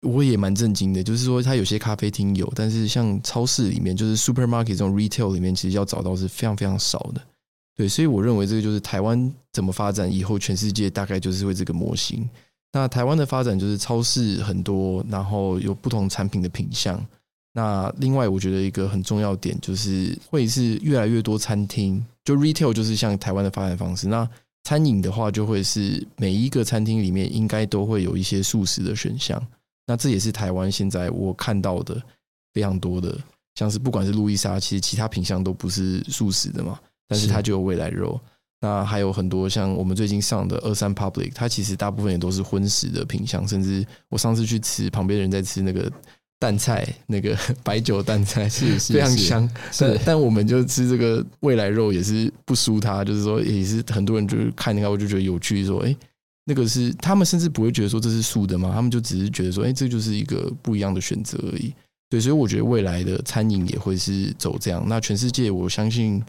[0.03, 7.23] 我也蛮震惊的，就是说它有些咖啡厅有，但是像超市里面，就是 supermarket 这种 retail 里面，其实要找到是非常非常少的。
[7.77, 12.29] 对，所以我认为这个就是台湾怎么发展以后，全世界大概就是会这个模型。
[12.73, 17.01] 那台湾的发展就是超市很多，然后有不同产品的品相。
[17.53, 24.09] 那另外，我觉得一个很重要点就是会是越来越多餐厅，就 retail 就是像台湾的发展方式。
[24.09, 24.29] 那
[24.65, 29.41] 餐饮的话，就会是每一个餐厅里面应该都会有一些素食的选项。
[29.87, 32.03] 那这也是台湾现在我看到的
[32.53, 33.17] 非常多的，
[33.55, 38.21] 像是不管是路易莎，其实其他品相都不是素食的嘛，但是它就有未来肉。
[38.61, 45.91] 那还有很多像我们最近上的二三 Public，它其实大部分也都是荤食的品相，甚至我上次去吃，旁边的人在吃那个
[46.39, 49.51] 蛋菜，那个 白酒蛋菜是非常香。
[49.71, 55.95] 是，但我们就吃这个未来肉也是不输它，就是说也是很多人就是看那个我就觉得有趣，说哎。
[56.47, 61.73] 那个是他们甚至不会觉得说这是素的嘛，他们就只是觉得说，哎，这就是一个不一样的选择而已。
[62.11, 64.85] 对，所以我觉得未来的餐饮也会是走这样。
[64.87, 66.23] 那全世界我相信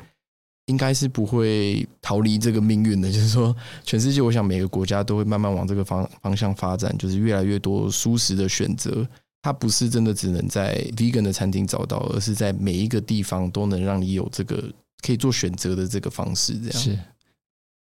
[0.67, 9.08] 应该是不会逃离这个命运的， 就是说，全世界我想每个国家都会慢慢往这个方方向发展，就是越来越多舒适的选择。
[9.41, 14.73] 它不是真的只能在 vegan 的餐厅找到，而是在每一个地方都能让你有这个
[15.06, 16.58] 可以做选择的这个方式。
[16.60, 16.97] 这样是。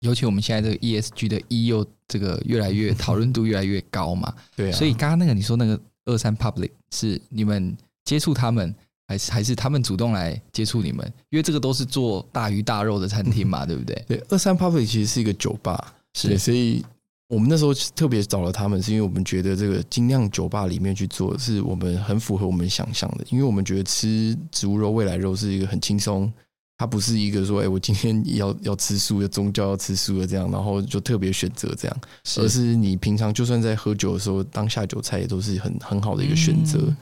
[0.00, 4.72] 尤其我们现在这个 ESG 的 E 又这个越来越 讨论度越来越高嘛，对啊。
[4.76, 8.74] 所以刚刚那个你说那个二三 Public 是你们接触他们，
[9.06, 11.04] 还是还是他们主动来接触你们？
[11.30, 14.04] 因为这个都是做大鱼大肉的餐厅嘛，对不对？
[14.08, 16.38] 对，二三 Public 其实是一个酒吧，是。
[16.38, 16.84] 所以
[17.28, 26.32] 我们那时候特别找了他们，是因为我们觉得这个精酿酒吧里面去做，是我们很符合我们想象的，因为我们觉得吃植物肉、未来肉是一个很轻松。
[26.76, 31.96] 它不是一个说，哎，我今天 要要吃素的宗教要吃素的这样，然后就特别选择这样，
[32.38, 36.92] 而是你平常就算在喝酒的时候当下酒菜也都是很很好的一个选择。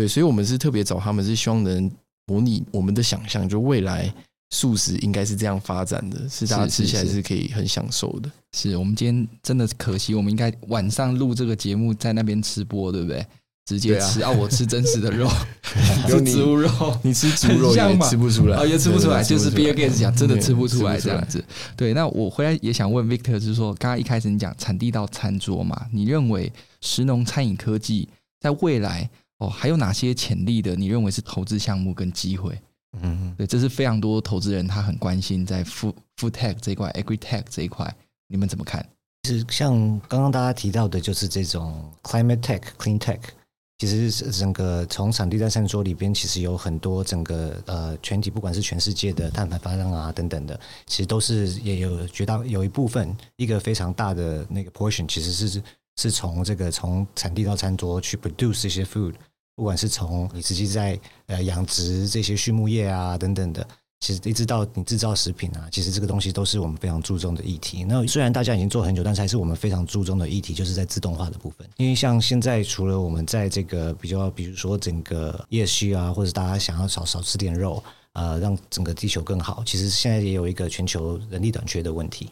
[0.00, 1.90] 对，所以我们是特别找他们，是希望能
[2.26, 4.10] 模拟我们的想象，就未来
[4.48, 8.30] 素食应该是这样发展的，是大家吃起来是可以很享受的。
[8.56, 13.26] 是我们今天真的可惜，我们应该晚上录这个节目在那边吃播，对不对？
[13.66, 14.30] 直接吃啊！
[14.30, 15.30] 我吃真实的肉，
[16.08, 19.22] 有植物肉，你吃植物肉也吃不出来哦，也吃不出来。
[19.22, 21.44] 就是 Bill Gates 讲，真的吃不出来这样子。
[21.76, 28.08] 对，那我回来也想问 Victor，就是说，刚刚一开始你讲产地到餐桌嘛，你认为食农餐饮科技
[28.40, 29.08] 在未来
[29.40, 30.74] 哦还有哪些潜力的？
[30.76, 32.58] 你认为是投资项目跟机会？
[33.02, 37.92] 嗯，对，这是非常多投资人他很关心在 Food Food Tech 这一块，Agri Tech 这一块，
[38.28, 38.84] 你们怎么看？
[39.24, 39.76] 其实像
[40.08, 43.20] 刚刚大家提到的，就是这种 Climate Tech、Clean Tech。
[43.78, 55.62] 其实整个从产地到餐桌里边，其实有很多整个呃全体，不管是全世界的碳排放量啊等等的，其实都是也有绝大有一部分一个非常大的那个 portion，其实是
[55.96, 59.14] 是从这个从产地到餐桌去 produce 这些 food，
[59.60, 63.66] 不管是从你实际在呃养殖这些畜牧业啊等等的。
[64.00, 67.84] 其实一直到你制造食品啊，其实这个东西都是我们非常注重的议题。
[67.84, 71.68] 那虽然大家已经做很久，但是还是我们非常注重的议题，就是在自动化的部分。
[71.76, 82.30] 因为像现在，除了我们在这个比较，比如说整个 ESG 啊，或者大家想要少少吃点肉，呃，让整个地球更好，其实现在也有一个全球人力短缺的问题。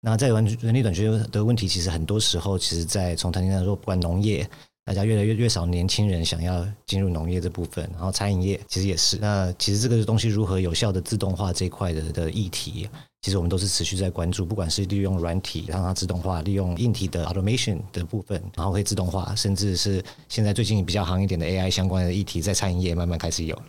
[0.00, 4.48] 那在人人力短缺的问题，其实很多时候，其实在从餐厅来说，不管农业。
[4.90, 9.16] 大家越来越越少年轻人想要进入农业这部分，然后餐饮业其实也是。
[9.20, 12.88] 那其实这个东西如何有效的自动化这一块的的议题，
[13.22, 14.44] 其实我们都是持续在关注。
[14.44, 23.64] 不管是利用软体让它自动化，利用硬体的 automation 的部分，然后可以自动化，甚至是现在最近比较行一点的 AI 相关的议题，在餐饮业慢慢开始有了。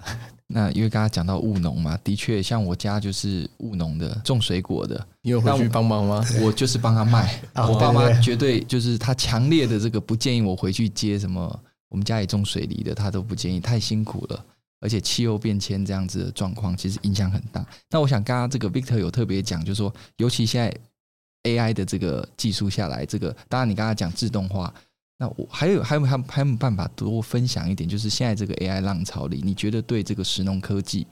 [0.53, 5.07] 那因为刚刚讲到务农嘛，的确，像我家就是务农的，种水果的。
[5.21, 6.25] 你有回去帮忙吗？
[6.41, 7.41] 我就是帮他卖。
[7.55, 11.59] 我爸妈绝对就是他强烈的这个不建议我回去接什么。
[11.89, 14.45] 我们家里种水梨的，他都不建议，太辛苦了。
[14.79, 17.65] 而且气候变迁这样子的状况，其实影响很大。
[17.89, 20.73] 那我想刚刚这个 Victor 有特别讲，就是说，尤其现在
[21.43, 24.73] AI 的这个技术下来，这个当然你刚刚讲自动化。
[25.21, 31.05] 那我还有还有还有还有办法多分享一点，就是现在这个 AI 浪潮里，你觉得对这个食农科技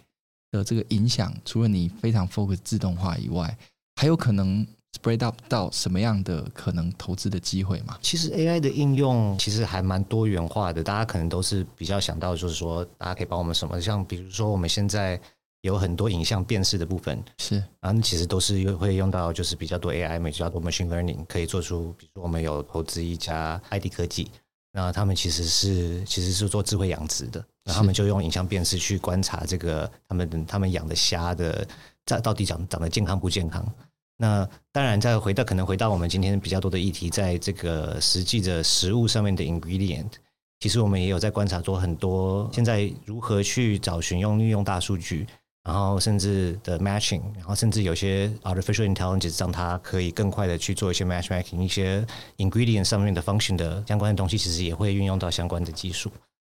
[0.49, 3.55] 的这个影响，除了你非常 focus 自动化以外，
[3.97, 4.65] 还有可能
[4.99, 7.99] spread up 到什么样的可能投资的机会吗？
[8.01, 15.21] 其实 AI 的应用其实还蛮多元化的，大家可能都是比较想到就是说，大家可以帮我们什么，像比如说我们现在。
[15.62, 24.32] 有很多影像辨识的部分是，然后其实都是会用到，就是比较多 AI，比较多 machine learning 可以做出，比如说我们有投资一家 ID 科技，
[24.72, 31.68] 那他们其实是其实是做智慧养殖的，那他们就用影像辨识去观察这个他们他们养的虾的
[32.05, 33.66] 在到底长长得健康不健康。
[34.22, 40.12] 那当然，再回到可能回到我们今天比较多的议题，在这个实际的食物上面的 ingredient，
[40.60, 42.49] 其实我们也有在观察做很多。
[42.53, 45.26] 现在如何去找寻用利用大数据，
[45.64, 52.05] 然后甚至的 matching，然后甚至有些 artificial intelligence 让它可以更快的去做一些 matchmaking，一些
[52.38, 56.12] ingredient 上面的 function 的相关的东西，其实也会运用到相关的技术。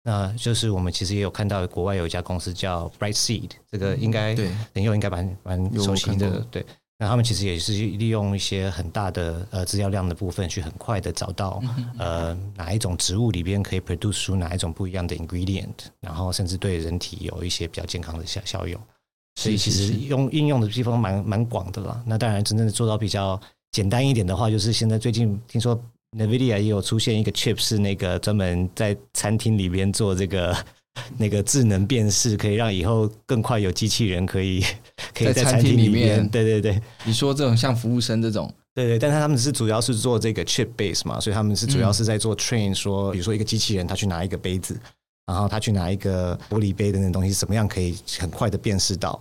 [0.03, 6.65] 那就是我们其实也有看到国外有一家公司叫 Brightseed，这个应该对，仁佑应该蛮蛮熟悉的，对。
[7.03, 11.63] 那他们其实也是利用一些很大的呃资料量的部分，去很快的找到
[11.97, 18.79] 呃哪一种植物里边可以 produce 出哪一种不一样的 ingredient，然后甚至对人体有一些比较健康的效效用。
[19.37, 22.03] 所以其实用应用的地方蛮蛮广的啦。
[22.05, 23.41] 那当然真正的做到比较
[23.73, 25.75] 简单一点的话，就是现在最近听说
[26.19, 30.55] NVIDIA 也有出现一个 chip，是那个专门在餐厅里边做这个。
[31.19, 34.65] 那个智能辨识可以让以后更快有机器人可以
[35.15, 44.79] 可以在餐厅里面，对对对，你说这种像服务生这种，对对，但是他们是主要是做这个 chip base 嘛，所以他们是主要是在做 train，说比如说一个机器人他去拿一个杯子，
[45.27, 49.21] 然后他去拿一个玻璃杯的那种东西，怎么样可以很快的辨识到。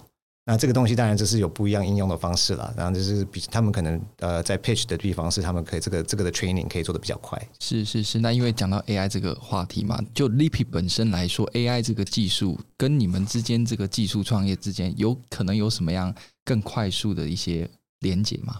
[0.50, 7.40] 那这个东西当然就是有不一样应用的方式了，然后就是比他们可能呃在 pitch 的地方是他们可以这个这个的 training 可以做的比较快。
[7.60, 16.12] 是是是，那因为讲到 AI 这个话题嘛，就 Lippi 本身来说，AI 这个技术跟你们之间这个技术创业之间有可能有什么样
[16.44, 17.70] 更快速的一些
[18.00, 18.56] 连接吗？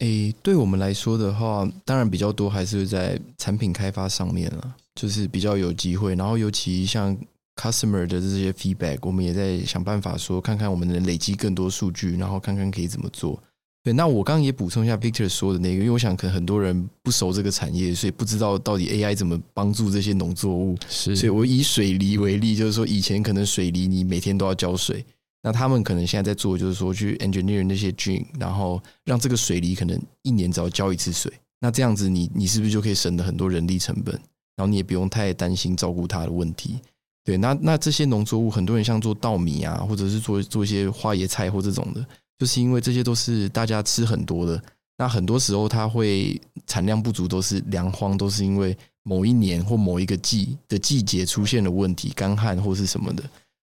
[0.00, 7.16] 诶，对我们来说的话，当然比较多还是在产品开发上面了，就是比较有机会，然后尤其像。
[7.56, 13.42] Customer 的这些 feedback，我们也在想办法说，看看我们能累积更多数据，然后看看可以怎么做。
[13.82, 20.76] 对，那我刚刚也补充一下 Victor 说的那个，因为我想可能很多人不熟这个产业，所以不知道到底 AI 怎么帮助这些农作物。
[20.88, 25.04] 是，所以我以水梨为例，就是说以前可能水梨你每天都要浇水，
[25.40, 31.32] 那他们可能现在在做，就是说去 engineer 那些菌，然后让这个水梨可能一年只要浇一次水。
[31.60, 34.14] 那这样子你，你你是不是就可以省了很多人力成本？
[34.56, 36.80] 然后你也不用太担心照顾它的问题。
[37.26, 42.06] 对，那那这些农作物，很多人像做稻米啊，或者是做做一些花椰菜或这种的，
[42.38, 44.62] 就是因为这些都是大家吃很多的。
[44.96, 53.24] 那很多时候它会产量不足，都是粮荒，都是因为某一年或某一个季的季节出现了问题，干旱或是什么的。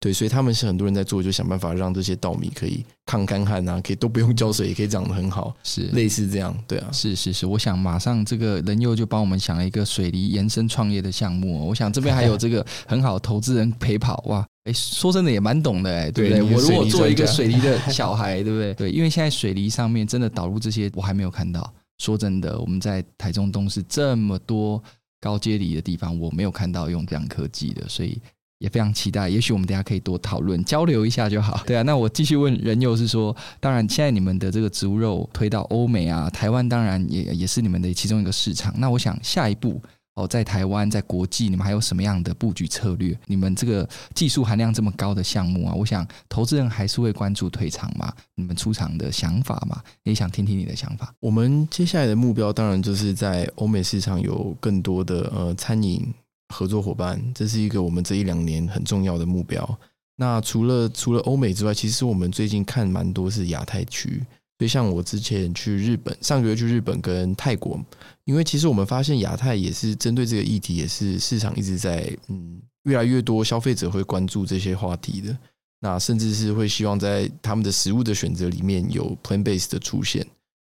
[0.06, 7.44] 对，所以他们是很多人在做，就想办法让这些稻米可以抗干旱啊，可以都不用浇水，也可以长得很好，是类似这样，对啊，是是是。
[7.44, 11.66] 我想马上这个人佑就帮我们想了一个水梨延伸创业的项目。
[11.66, 16.42] 我想这边还有这个 很好的投资人陪跑哇，哎，说真的也蛮懂的哎，对不对？
[16.54, 18.74] 我如果做一个水泥的 小孩，对不对？
[18.74, 21.68] 对，因为现在水泥上面真的导入这些，我还没有看到。
[21.98, 24.80] 说真的，我们在台中东是这么多
[25.20, 28.16] 高阶里的地方，我没有看到用这样科技的，所以。
[28.58, 31.62] 也非常期待，也许我们等下可以多讨论交流一下就好。
[31.66, 38.74] 对啊，那我继续问仁佑是说，当然现在你们的这个植物肉推到欧美啊，台湾当然也也是你们的其中一个市场。
[38.78, 39.80] 那我想下一步
[40.14, 43.14] 哦，在台湾在国际，你们还有什么样的布局策略？
[43.26, 51.12] 你们这个技术含量这么高的项目啊，我想投资人还是会关注退场嘛，你们出场的想法嘛，也想听听你的想法。
[51.20, 56.10] 我们接下来的目标当然就是在欧美市场有更多的呃餐饮。
[56.54, 59.78] 合作伙伴，这是一个我们这一两年很重要的目标。
[60.16, 64.22] 那除了除了欧美之外，其实我们最近看蛮多是亚太区。
[64.58, 67.78] 所以像我之前去日本，上个月去日本跟泰国，
[68.24, 75.36] 因为其实我们发现亚太也是针对这个议题，也是市场一直在嗯越来越多消费者会关注这些话题的。
[75.80, 80.26] 那甚至是会希望在他们的食物的选择里面有 plant base 的出现。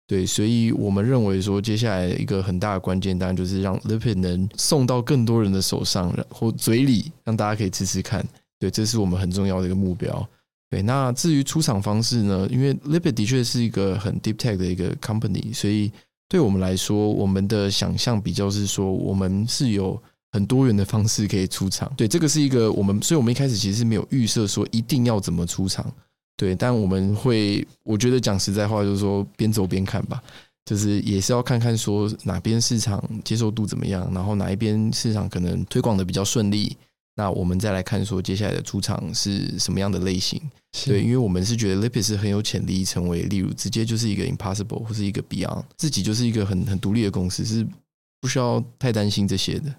[0.08, 8.24] 对，所以我们认为说，接下来一个很大的关键，当然就是让 Lippi 能送到更多人的手上，然后嘴里，让大家可以吃吃看。
[8.60, 10.30] 对，这是我们很重要的一个目标。
[10.70, 12.48] 对，那至于出厂方式呢？
[12.52, 15.92] 因为 Lippi 的确是一个很 deep tech 的一个 company，所以
[16.30, 20.00] 对我们来说，我们的想象比较是说，我们是有
[20.32, 21.92] 很多元的方式可以出厂。
[21.98, 25.92] 对，这个是一个我们，所以我们一开始其实是没有预设说一定要怎么出厂。
[26.38, 30.22] 对，但我们会，我觉得讲实在话，就是说边走边看吧，
[30.66, 36.76] 就是也是要看看说哪边市场接受度怎么样，然后哪一边市场可能推广的比较顺利，
[37.16, 40.42] 那我们再来看说接下来的出场是什么样的类型。
[40.86, 47.66] 对，因为我们是觉得 Lippi 是很有潜力成为，例如直接就是一个 Impossible 或是一个 Beyond，自己就是一个很很独立的公司，是
[48.20, 49.74] 不需要太担心这些的。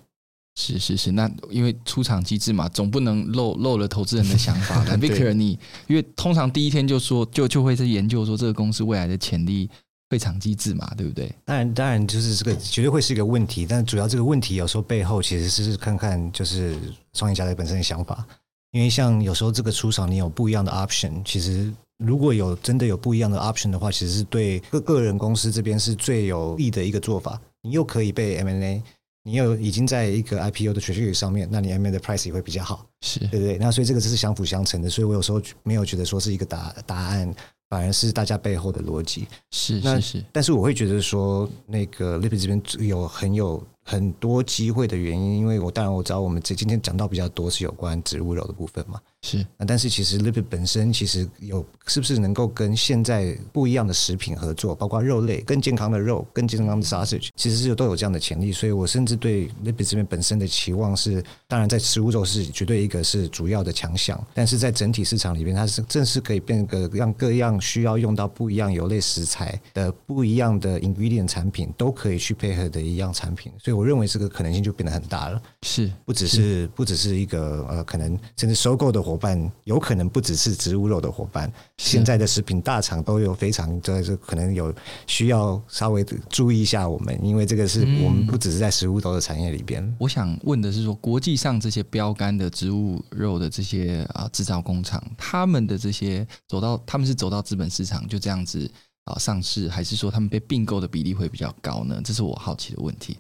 [0.59, 4.83] 是是是，那因为出场机制嘛，总不能漏漏了投资人的想法。
[4.89, 9.69] 那 Victor，你因为通常第一天就说就就会在研究说这个公司未来的潜力
[10.09, 11.31] 会场机制嘛，对不对？
[11.45, 16.75] 当然，当然就是这个绝对会是一个问题，但主要这个问题有时候背后其实是看看就是
[17.13, 18.27] 创业家的本身的想法，
[18.73, 28.83] 因为像有时候这个出场你有不一样的 option，其实如果有真的有不一样的 option 的话，其实是对个个人公司这边是最有利的一个做法，你又可以被 M&A。
[29.27, 33.59] 你有已经在一个 IPO 的 trajectory 上面，那你 M&A 的 price 也会比较好，是对不对？
[33.59, 37.35] 那所以这个就是相辅相成的，所以我有时候没有觉得说是一个答答案，
[37.69, 39.27] 反而是大家背后的逻辑。
[39.51, 43.61] 是是是，但是我会觉得说，那个 Lipid 这边有很有。
[43.89, 49.47] 很多机会的原因，因为我当然我知道我们这今天讲到比较多是有关植物肉的部分嘛，是。
[49.67, 58.51] 但是其实 Lipid 本身其实有是不是能够跟现在不一样的食品合作，包括肉类更健康的肉、更健康的 sausage，其实是都有这样的潜力。
[58.51, 73.77] 所以我甚至对 Lipid 这边本身的期望是，当然在食物肉是绝对一个是主要的强项，但是在整体市场里边，它是正是可以变个让各样需要用到不一样油类食材的不一样的 ingredient 产品都可以去配合的一样产品，所以。
[73.77, 84.75] 我认为这个可能性就变得很大了，是不只是，是不只是一个呃，可能甚至收购的伙伴，有可能不只是植物肉的伙伴，现在的食品大厂都有非常这这可能有
[85.07, 89.97] 需要稍微注意一下我们，因为这个是我们不只是在食物肉的产业里边。
[90.01, 98.69] 我想问的是说，国际上这些标杆的植物肉的这些啊制造工厂，他们的这些走到他们是走到资本市场就这样子
[99.05, 102.01] 啊上市，还是说他们被并购的比例会比较高呢？
[102.05, 103.17] 这是我好奇的问题。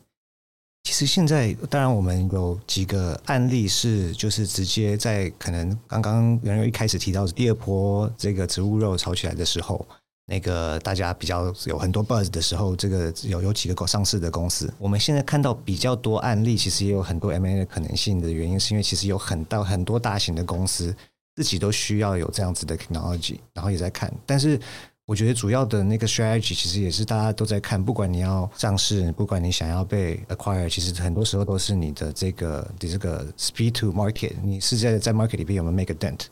[0.86, 9.84] 其实现在，当然我们有几个案例是，就是直接在可能刚刚原来一开始提到第二波这个植物肉炒起来的时候，
[10.26, 20.94] 那个大家比较有很多 buzz 的时候，这个有有几个上市的公司，我们现在看到比较多案例，其实也有很多 M&A 的可能性的原因，是因为其实有很到很多大型的公司
[21.34, 24.60] 自己都需要有这样子的 technology，然后也在看，但是。
[25.06, 36.26] 我觉得主要的那个 strategy 其实也是大家都在看，不管你要上市，不管你想要被 acquire，其实很多时候都是你的这个你这个 speed to market，你是在在 market 里边有没有 make a dent？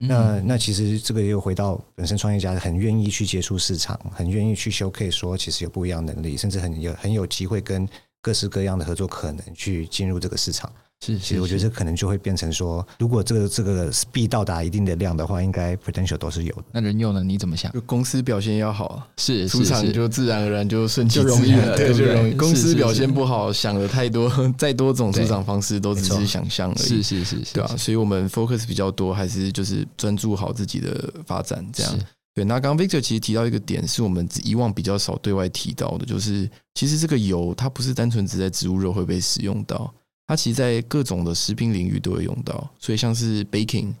[0.00, 0.08] 嗯。
[0.08, 7.88] 那那其实这个又回到本身创业家很愿意去接触市场，很愿意去 showcase 说其实有不一样能力，甚至很有很有机会跟
[8.20, 10.72] 各式各样的合作可能去进入这个市场。
[11.00, 16.64] 是，其实我觉得这可能就会变成说，如果这个这个 speed 到达一定的量的话，应该 potential 都是有的。
[16.72, 17.22] 那人用呢？
[17.22, 17.70] 你怎么想？
[17.72, 22.32] 就公司表现要好，是出场就自然而然就顺其自然，对，就容易。
[22.34, 24.28] 公司表现不好，想的太多，
[24.58, 27.02] 再多种出场方式都只是想象而已。
[27.02, 27.76] 是是是，对啊。
[27.76, 31.98] 所以我们 focus 比较多，还是就是专注好自己的发展，这样。
[32.34, 32.44] 对。
[32.44, 39.94] 那刚刚 Victor 其实提到一个点，是我们以往比较少对外提到的，就是其实这个油它不是单纯只在植物肉会被使用到。
[40.28, 43.94] 它其实，在各种的食品领域都会用到，所以像是 baking、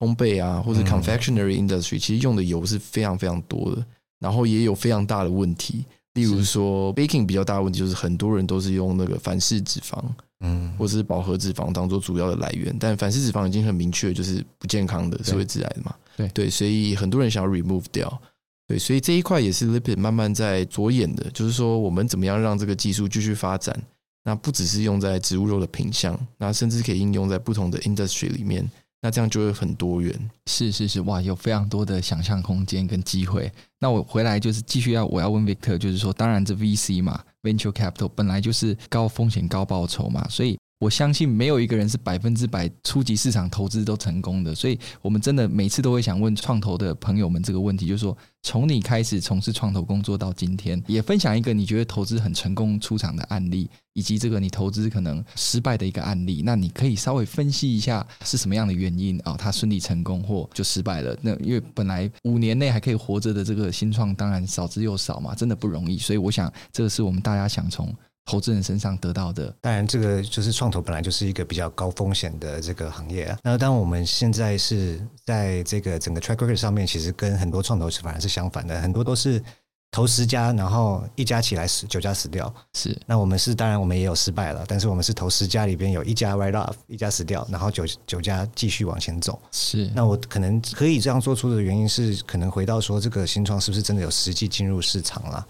[0.00, 3.86] 烘焙啊，或者 confectionery industry，其实用的油是非常非常多的。
[4.18, 10.02] 然后也有非常大的问题，例如说 baking 比较大的问题就是很多人都是用那个反式脂肪，
[10.40, 15.94] 嗯，或者是饱和脂肪当做主要的来源，但反式脂肪已经很明确就是不健康的，是会致癌的嘛？
[16.16, 18.20] 对对，所以很多人想要 remove 掉。
[18.66, 23.80] 对，所以这一块也是 Lipid 慢慢在着眼的，就是说我们怎么样让这个技术继续发展。
[24.28, 28.62] 那不只是用在植物肉的品相，那甚至可以应用在不同的 industry 里面，
[29.00, 30.30] 那这样就会很多元。
[30.44, 33.50] 是是是，哇，有非常多的想象空间跟机会。
[33.80, 40.57] 那我回来就是继续要我要问 Victor，就是说，当然这 VC 嘛，venture capital 本来就是高风险高报酬嘛，所以。
[40.78, 56.42] 我相信没有一个人是百分之百初级市场投资都成功的，所以我们真的每次都会想问创投的朋友们这个问题，就是说，从你开始从事创投工作到今天，也分享一个你觉得投资很成功出场的案例，以及这个你投资可能失败的一个案例。
[56.44, 59.36] 那你可以稍微分析一下是什么样的原因啊？
[59.36, 61.18] 它顺利成功或就失败了？
[61.20, 65.98] 那因为本来五年内还可以活着的这个新创，当然少之又少嘛，真的不容易。
[65.98, 67.92] 所以我想，这个是我们大家想从。
[68.28, 73.38] 投资人身上得到的，当然这个就是创投本来就是一个比较高风险的这个行业啊。
[73.42, 79.42] 那当我们现在是在这个整个 track record 上面，其实跟很多创投是反而是相反的，很多都是
[79.90, 82.54] 投十家，然后一家起来死，九家死掉。
[82.74, 89.40] 是，那我们是当然我们也有失败了，但是我们是投十家里边有一家 write off，一家死掉，然后九九家继续往前走。
[89.52, 95.46] 是，那我可能可以这样做出的原因是，可能回到说这个新创是不是真的有实际进入市场了？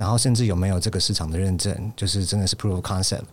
[0.00, 3.24] 然后甚至有没有这个市场的认证，就是真的是 proof of concept，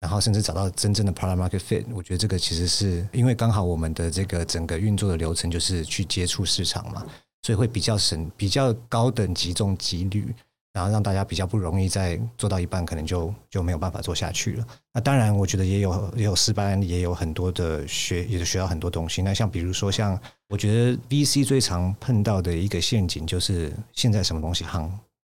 [0.00, 7.06] 然后甚至找到真正的 product market fit，我觉得这个其实是因为刚好我们的这个整个运作的流程就是去接触市场嘛，
[7.42, 10.34] 所以会比较省，比较高等级重几率，
[10.72, 14.66] 然后让大家比较不容易在做到一半可能就就没有办法做下去了。
[14.92, 19.22] 那当然，我觉得也有也有失败，也有很多的学，也学到很多东西。
[19.22, 24.90] 那像比如说像我觉得 VC 最常碰到的一个陷阱就是现在什么东西夯。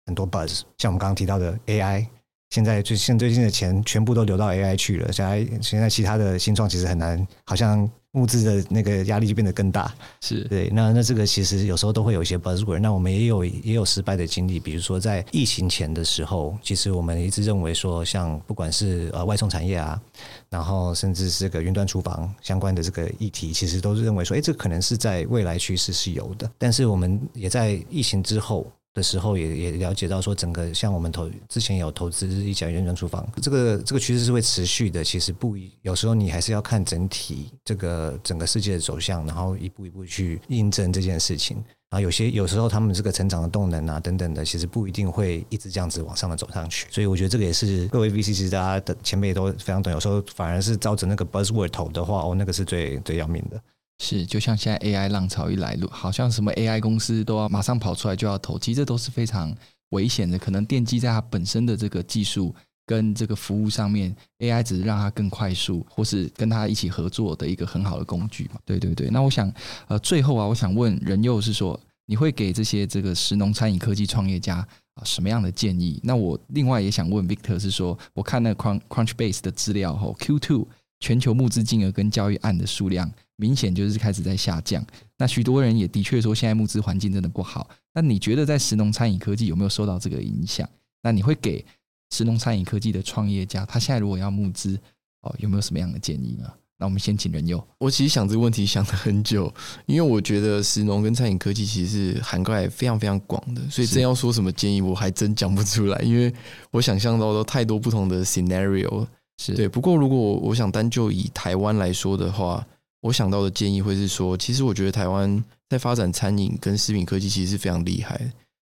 [0.07, 2.07] 很多 buzz，像我们刚刚提到的 AI，
[2.51, 7.89] 现在最现最近的钱全部都流到 AI 去了，现在现在其他的新创其实很难，好像。
[8.13, 10.71] 物资的那个压力就变得更大，是对。
[10.73, 12.79] 那那这个其实有时候都会有一些 buzzword。
[12.79, 20.01] 那我们也有也有失败的经历，比如说在疫情前的时候，其实我们一直认为说，像不管是呃外送产业啊，
[20.49, 26.51] 然后甚至是这个云端厨房相关的这个议题，其实都是认为说，哎，这可能是在未来趋势是有的。
[26.57, 28.67] 但是我们也在疫情之后。
[28.97, 35.05] 的时候也也了解到说，整个像我们投之前有投资一家云端厨房，这个这个趋势是会持续的。
[35.05, 41.63] 其实不，有时候你还是要看整体这个整个世界的走向，然后一步一步去印证这件事情。
[41.91, 46.87] 然后有些有时候他们这个成长的动能啊等等的，其实不一定会一直这样子往上的走上去。
[46.91, 49.93] 所以我觉得这个也是各位 VC 其实大家的前辈都非常懂。
[49.93, 53.61] 有时候反而是照着那个 buzzword 投的话，哦，那个是最最要命的。
[53.99, 59.55] 是，就像现在 AI 浪潮一来，好像什么 AI 公司都要马上跑出来就要投，其实这都是非常
[59.91, 68.61] 危险的，可能奠基在它本身的这个技术跟这个服务上面，AI 只是让它更快速，或是跟它一起合作的一个很好的工具嘛。
[68.67, 69.51] 对对对，那我想，
[69.89, 74.57] 呃，最后啊，我想问仁佑是说，你会给这些这个食农餐饮科技创业家
[74.95, 75.99] 啊什么样的建议？
[76.05, 80.67] 那我另外也想问 Victor 是说，我看那个 Crunchbase 的资料后，Q2
[81.01, 83.11] 全球募资金额跟交易案的数量。
[83.37, 84.85] 明显就是开始在下降。
[85.19, 87.69] 那许多人也的确说，现在募资环境真的不好。
[87.95, 90.69] 那你觉得在石农餐饮科技有没有受到这个影响？
[91.03, 91.65] 那你会给
[92.11, 94.79] 石农餐饮科技的创业家，他现在如果要募资，
[95.23, 96.51] 哦，有没有什么样的建议呢？
[96.79, 97.63] 那我们先请人佑。
[97.79, 99.53] 我其实想这个问题想了很久，
[99.87, 106.33] 因为我觉得石农跟餐饮科技其实是涵盖非常非常广的，所以真要说什么建议，我还真讲不出来，因为
[106.71, 109.07] 我想象到的太多不同的 scenario。
[109.39, 109.67] 是对。
[109.69, 112.67] 不过如果我想单就以台湾来说的话。
[113.03, 118.19] 我想到的建议会是说，其实我觉得台湾在发展餐饮跟食品科技其实是非常厉害，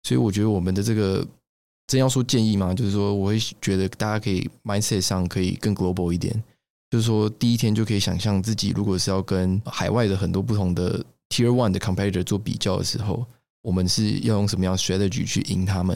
[0.04, 1.26] 所以我觉得我们的这个
[1.88, 6.34] 真要说建议嘛，就是说我会觉得大家可以 mindset 上可以更 global 一点，
[6.90, 13.26] 就是说第一天就可以想象自己如果是要跟海外的很多不同的 Tier One 的 competitor 做比较的时候，
[13.62, 15.96] 我们是要用什么样 strategy 去赢他们？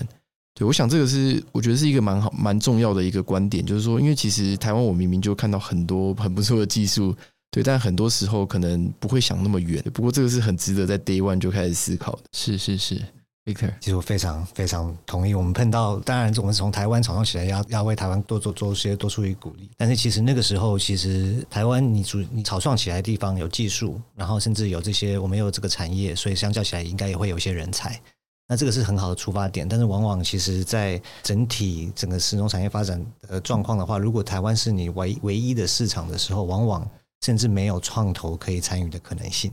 [0.54, 7.16] 对，我想这个是我觉得是一个蛮好蛮重要的一个观点，就是说，因为其实台湾我明明就看到很多很不错的技术。
[7.52, 9.84] 对，但很多时候可能不会想那么远。
[9.94, 12.20] 不过这个是很值得在 Day One 就开始思考的。
[12.32, 13.02] 是是是
[13.46, 15.34] ，Victor，其实我非常非常同意。
[15.34, 19.68] 我们碰到，当然我们从台湾草创起来要，要要为台湾多做做些多出于鼓励。
[19.78, 28.00] 但是其实那个时候，其实台湾你主你草创起来的地方有技术，然后甚至有这些我们有这个产业，所以相较起来应该也会有一些人才。
[28.48, 29.68] 那这个是很好的出发点。
[29.68, 36.88] 但是往往其实在整体整个食农产业发展的状况的话，如果台湾是你唯唯一的市场的时候，往往
[37.22, 39.52] 甚至没有创投可以参与的可能性，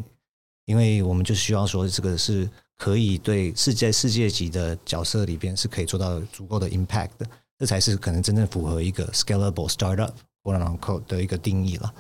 [0.67, 7.27] 因为我们就需要说，这个是可以对世界世界级的角色里边是可以做到足够的 impact 的，
[7.59, 10.11] 这才是可能真正符合一个 scalable startup
[10.43, 11.93] quote unquote 的一个定义了。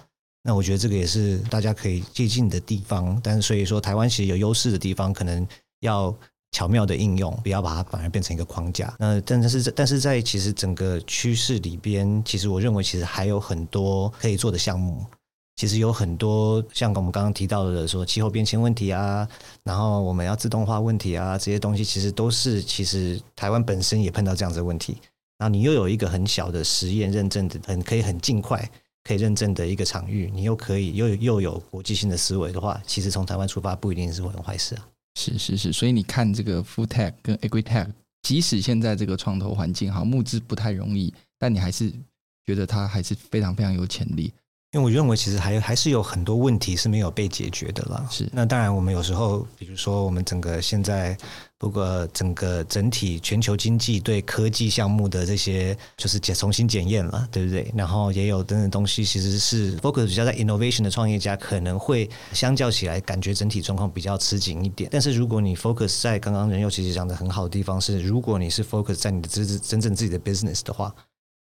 [0.42, 3.20] 那我觉得这个也是大家可以借鉴的地方。
[3.20, 5.44] 但是所以说，台湾其实有优势的地方，可能
[5.80, 6.14] 要
[6.52, 8.94] 巧妙的应用，不要把它反而变成一个框架。
[9.00, 15.04] 那但是但是在其实整个趋势里边，其实我认为其实还有很多可以做的项目。
[15.56, 19.26] 其实有很多像我们刚刚提到的，说气候变迁问题啊，
[19.64, 24.98] 然后我们要自动化问题啊，这些东西其实都是其实台湾本身也碰到这样子的问题。
[25.38, 28.70] 然后你又有一个很小的实验认证的，很可以很尽快
[29.04, 34.86] 可以认证的一个场域，你又可以又又有国际性的思维的话，其实从台湾出发不一定是很坏事啊。
[35.18, 37.88] 是是是，所以你看这个 Food Tech 跟 Agri Tech，
[38.22, 41.90] 即使现在这个创投环境哈募资不太容易，但你还是
[42.44, 44.30] 觉得它还是非常非常有潜力。
[44.72, 48.06] 因为我认为，其实还还是有很多问题是没有被解决的啦。
[48.10, 51.16] 是，那当然，我们有时候，比如说，我们整个现在，
[51.56, 57.72] 不过整个整体全球经济对科技项目的这些，就是检重新检验了，对不对？
[57.74, 64.90] 然后也有等等东西，其实是 focus 比较在 innovation 的创业家，可能会相较起来，感觉整体状况比较吃紧一点。
[64.92, 70.94] 但是如果你 focus 在刚刚仁佑其实讲的很好的地方是，如果你是 focus 在你的真真正自己的 business 的话。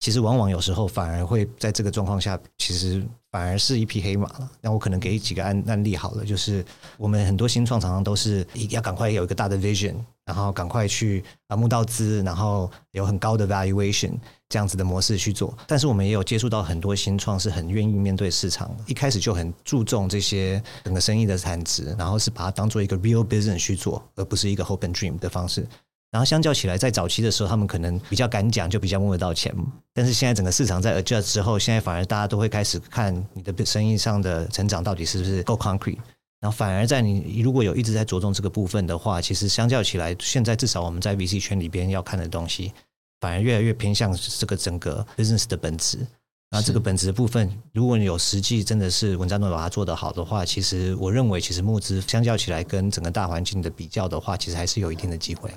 [0.03, 3.01] 其实往往有时候反而会在这个状况下，其实
[3.31, 4.51] 反而是一匹黑马了。
[4.61, 6.65] 那我可能给几个案案例好了，就是
[6.99, 9.95] 我们很多新创常常都是要赶快有一个大的 vision，
[10.25, 14.11] 然后赶快去啊募到资，然后有很高的 valuation
[14.49, 15.57] 这样子的模式去做。
[15.69, 25.65] 但是我们也有接触到很多新创是很愿意面对市场，一开始就很注重这些整个生意的产值，然后是把它当做一个 real business 去做，而不是一个 hope and dream 的方式。
[26.13, 29.53] 然后相较起来，在早期的时候，他们可能比较敢讲，就比较摸得到钱。
[29.95, 35.97] 但是现在整个市场在 adjust 之后，现在反而大家都会开始看你的生意上的成长到底是不是够 concrete，
[36.39, 42.73] 然后反而在你如果有一直在着重这个部分的话，其实相较起来，现在至少我们在 VC 圈里边要看的东西，
[43.21, 46.07] 反而越来越偏向这个整个 business 的本质。
[46.51, 55.51] 那这个本质的部分，如果你有实际真的是文章都把它做得好的话，其实我认为，其实募资相较起来跟整个大环境的比较的话，其实还是有一定的机会。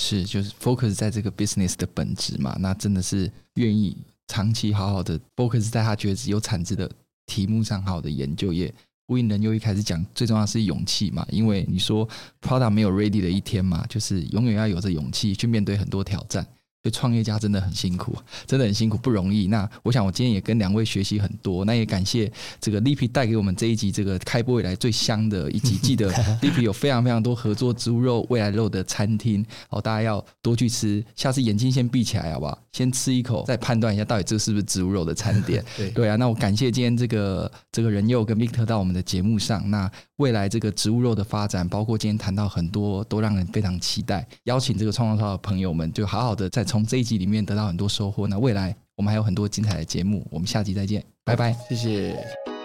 [0.00, 3.94] 是，就是 focus 在这个 business 的本质嘛，那真的是愿意
[4.28, 6.90] 长期好好的 focus 在他觉得有产值的
[7.26, 8.72] 题目上，好好的研究也。
[9.06, 12.08] 呼应人又一开始讲，最重要是勇气嘛，因为你说
[12.40, 16.46] product 没有 ready 的一天嘛，就是永远要有着勇气去面对很多挑战。
[16.82, 18.16] 所以创业家真的很辛苦，
[18.46, 19.46] 真的很辛苦，不容易。
[19.48, 25.76] 那我想我今天也跟两位学习很多，那也感谢这个 Lipi 带给我们这一集这个开播以来最香的一集。
[25.76, 26.10] 记得
[26.40, 31.04] Lipi 有非常非常多合作植物肉、未来肉的餐厅哦，大家要多去吃。
[31.14, 32.58] 下次眼睛先闭起来好不好？
[32.72, 35.62] 先吃一口，再判断一下到底这是不是植物肉的餐点。
[35.76, 39.68] 对对啊，那我感谢今天这个这个人又跟 Victor 到我们的节目上。
[39.70, 44.24] 那未来这个植物肉的发展，包括今天谈到很多，都让人非常期待。
[44.44, 46.62] 邀请这个创创烧的朋友们，就好好的再。
[46.62, 52.59] 从这一集里面得到很多收获，那未来我们还有很多精彩的节目，我们下集再见，拜拜，谢谢。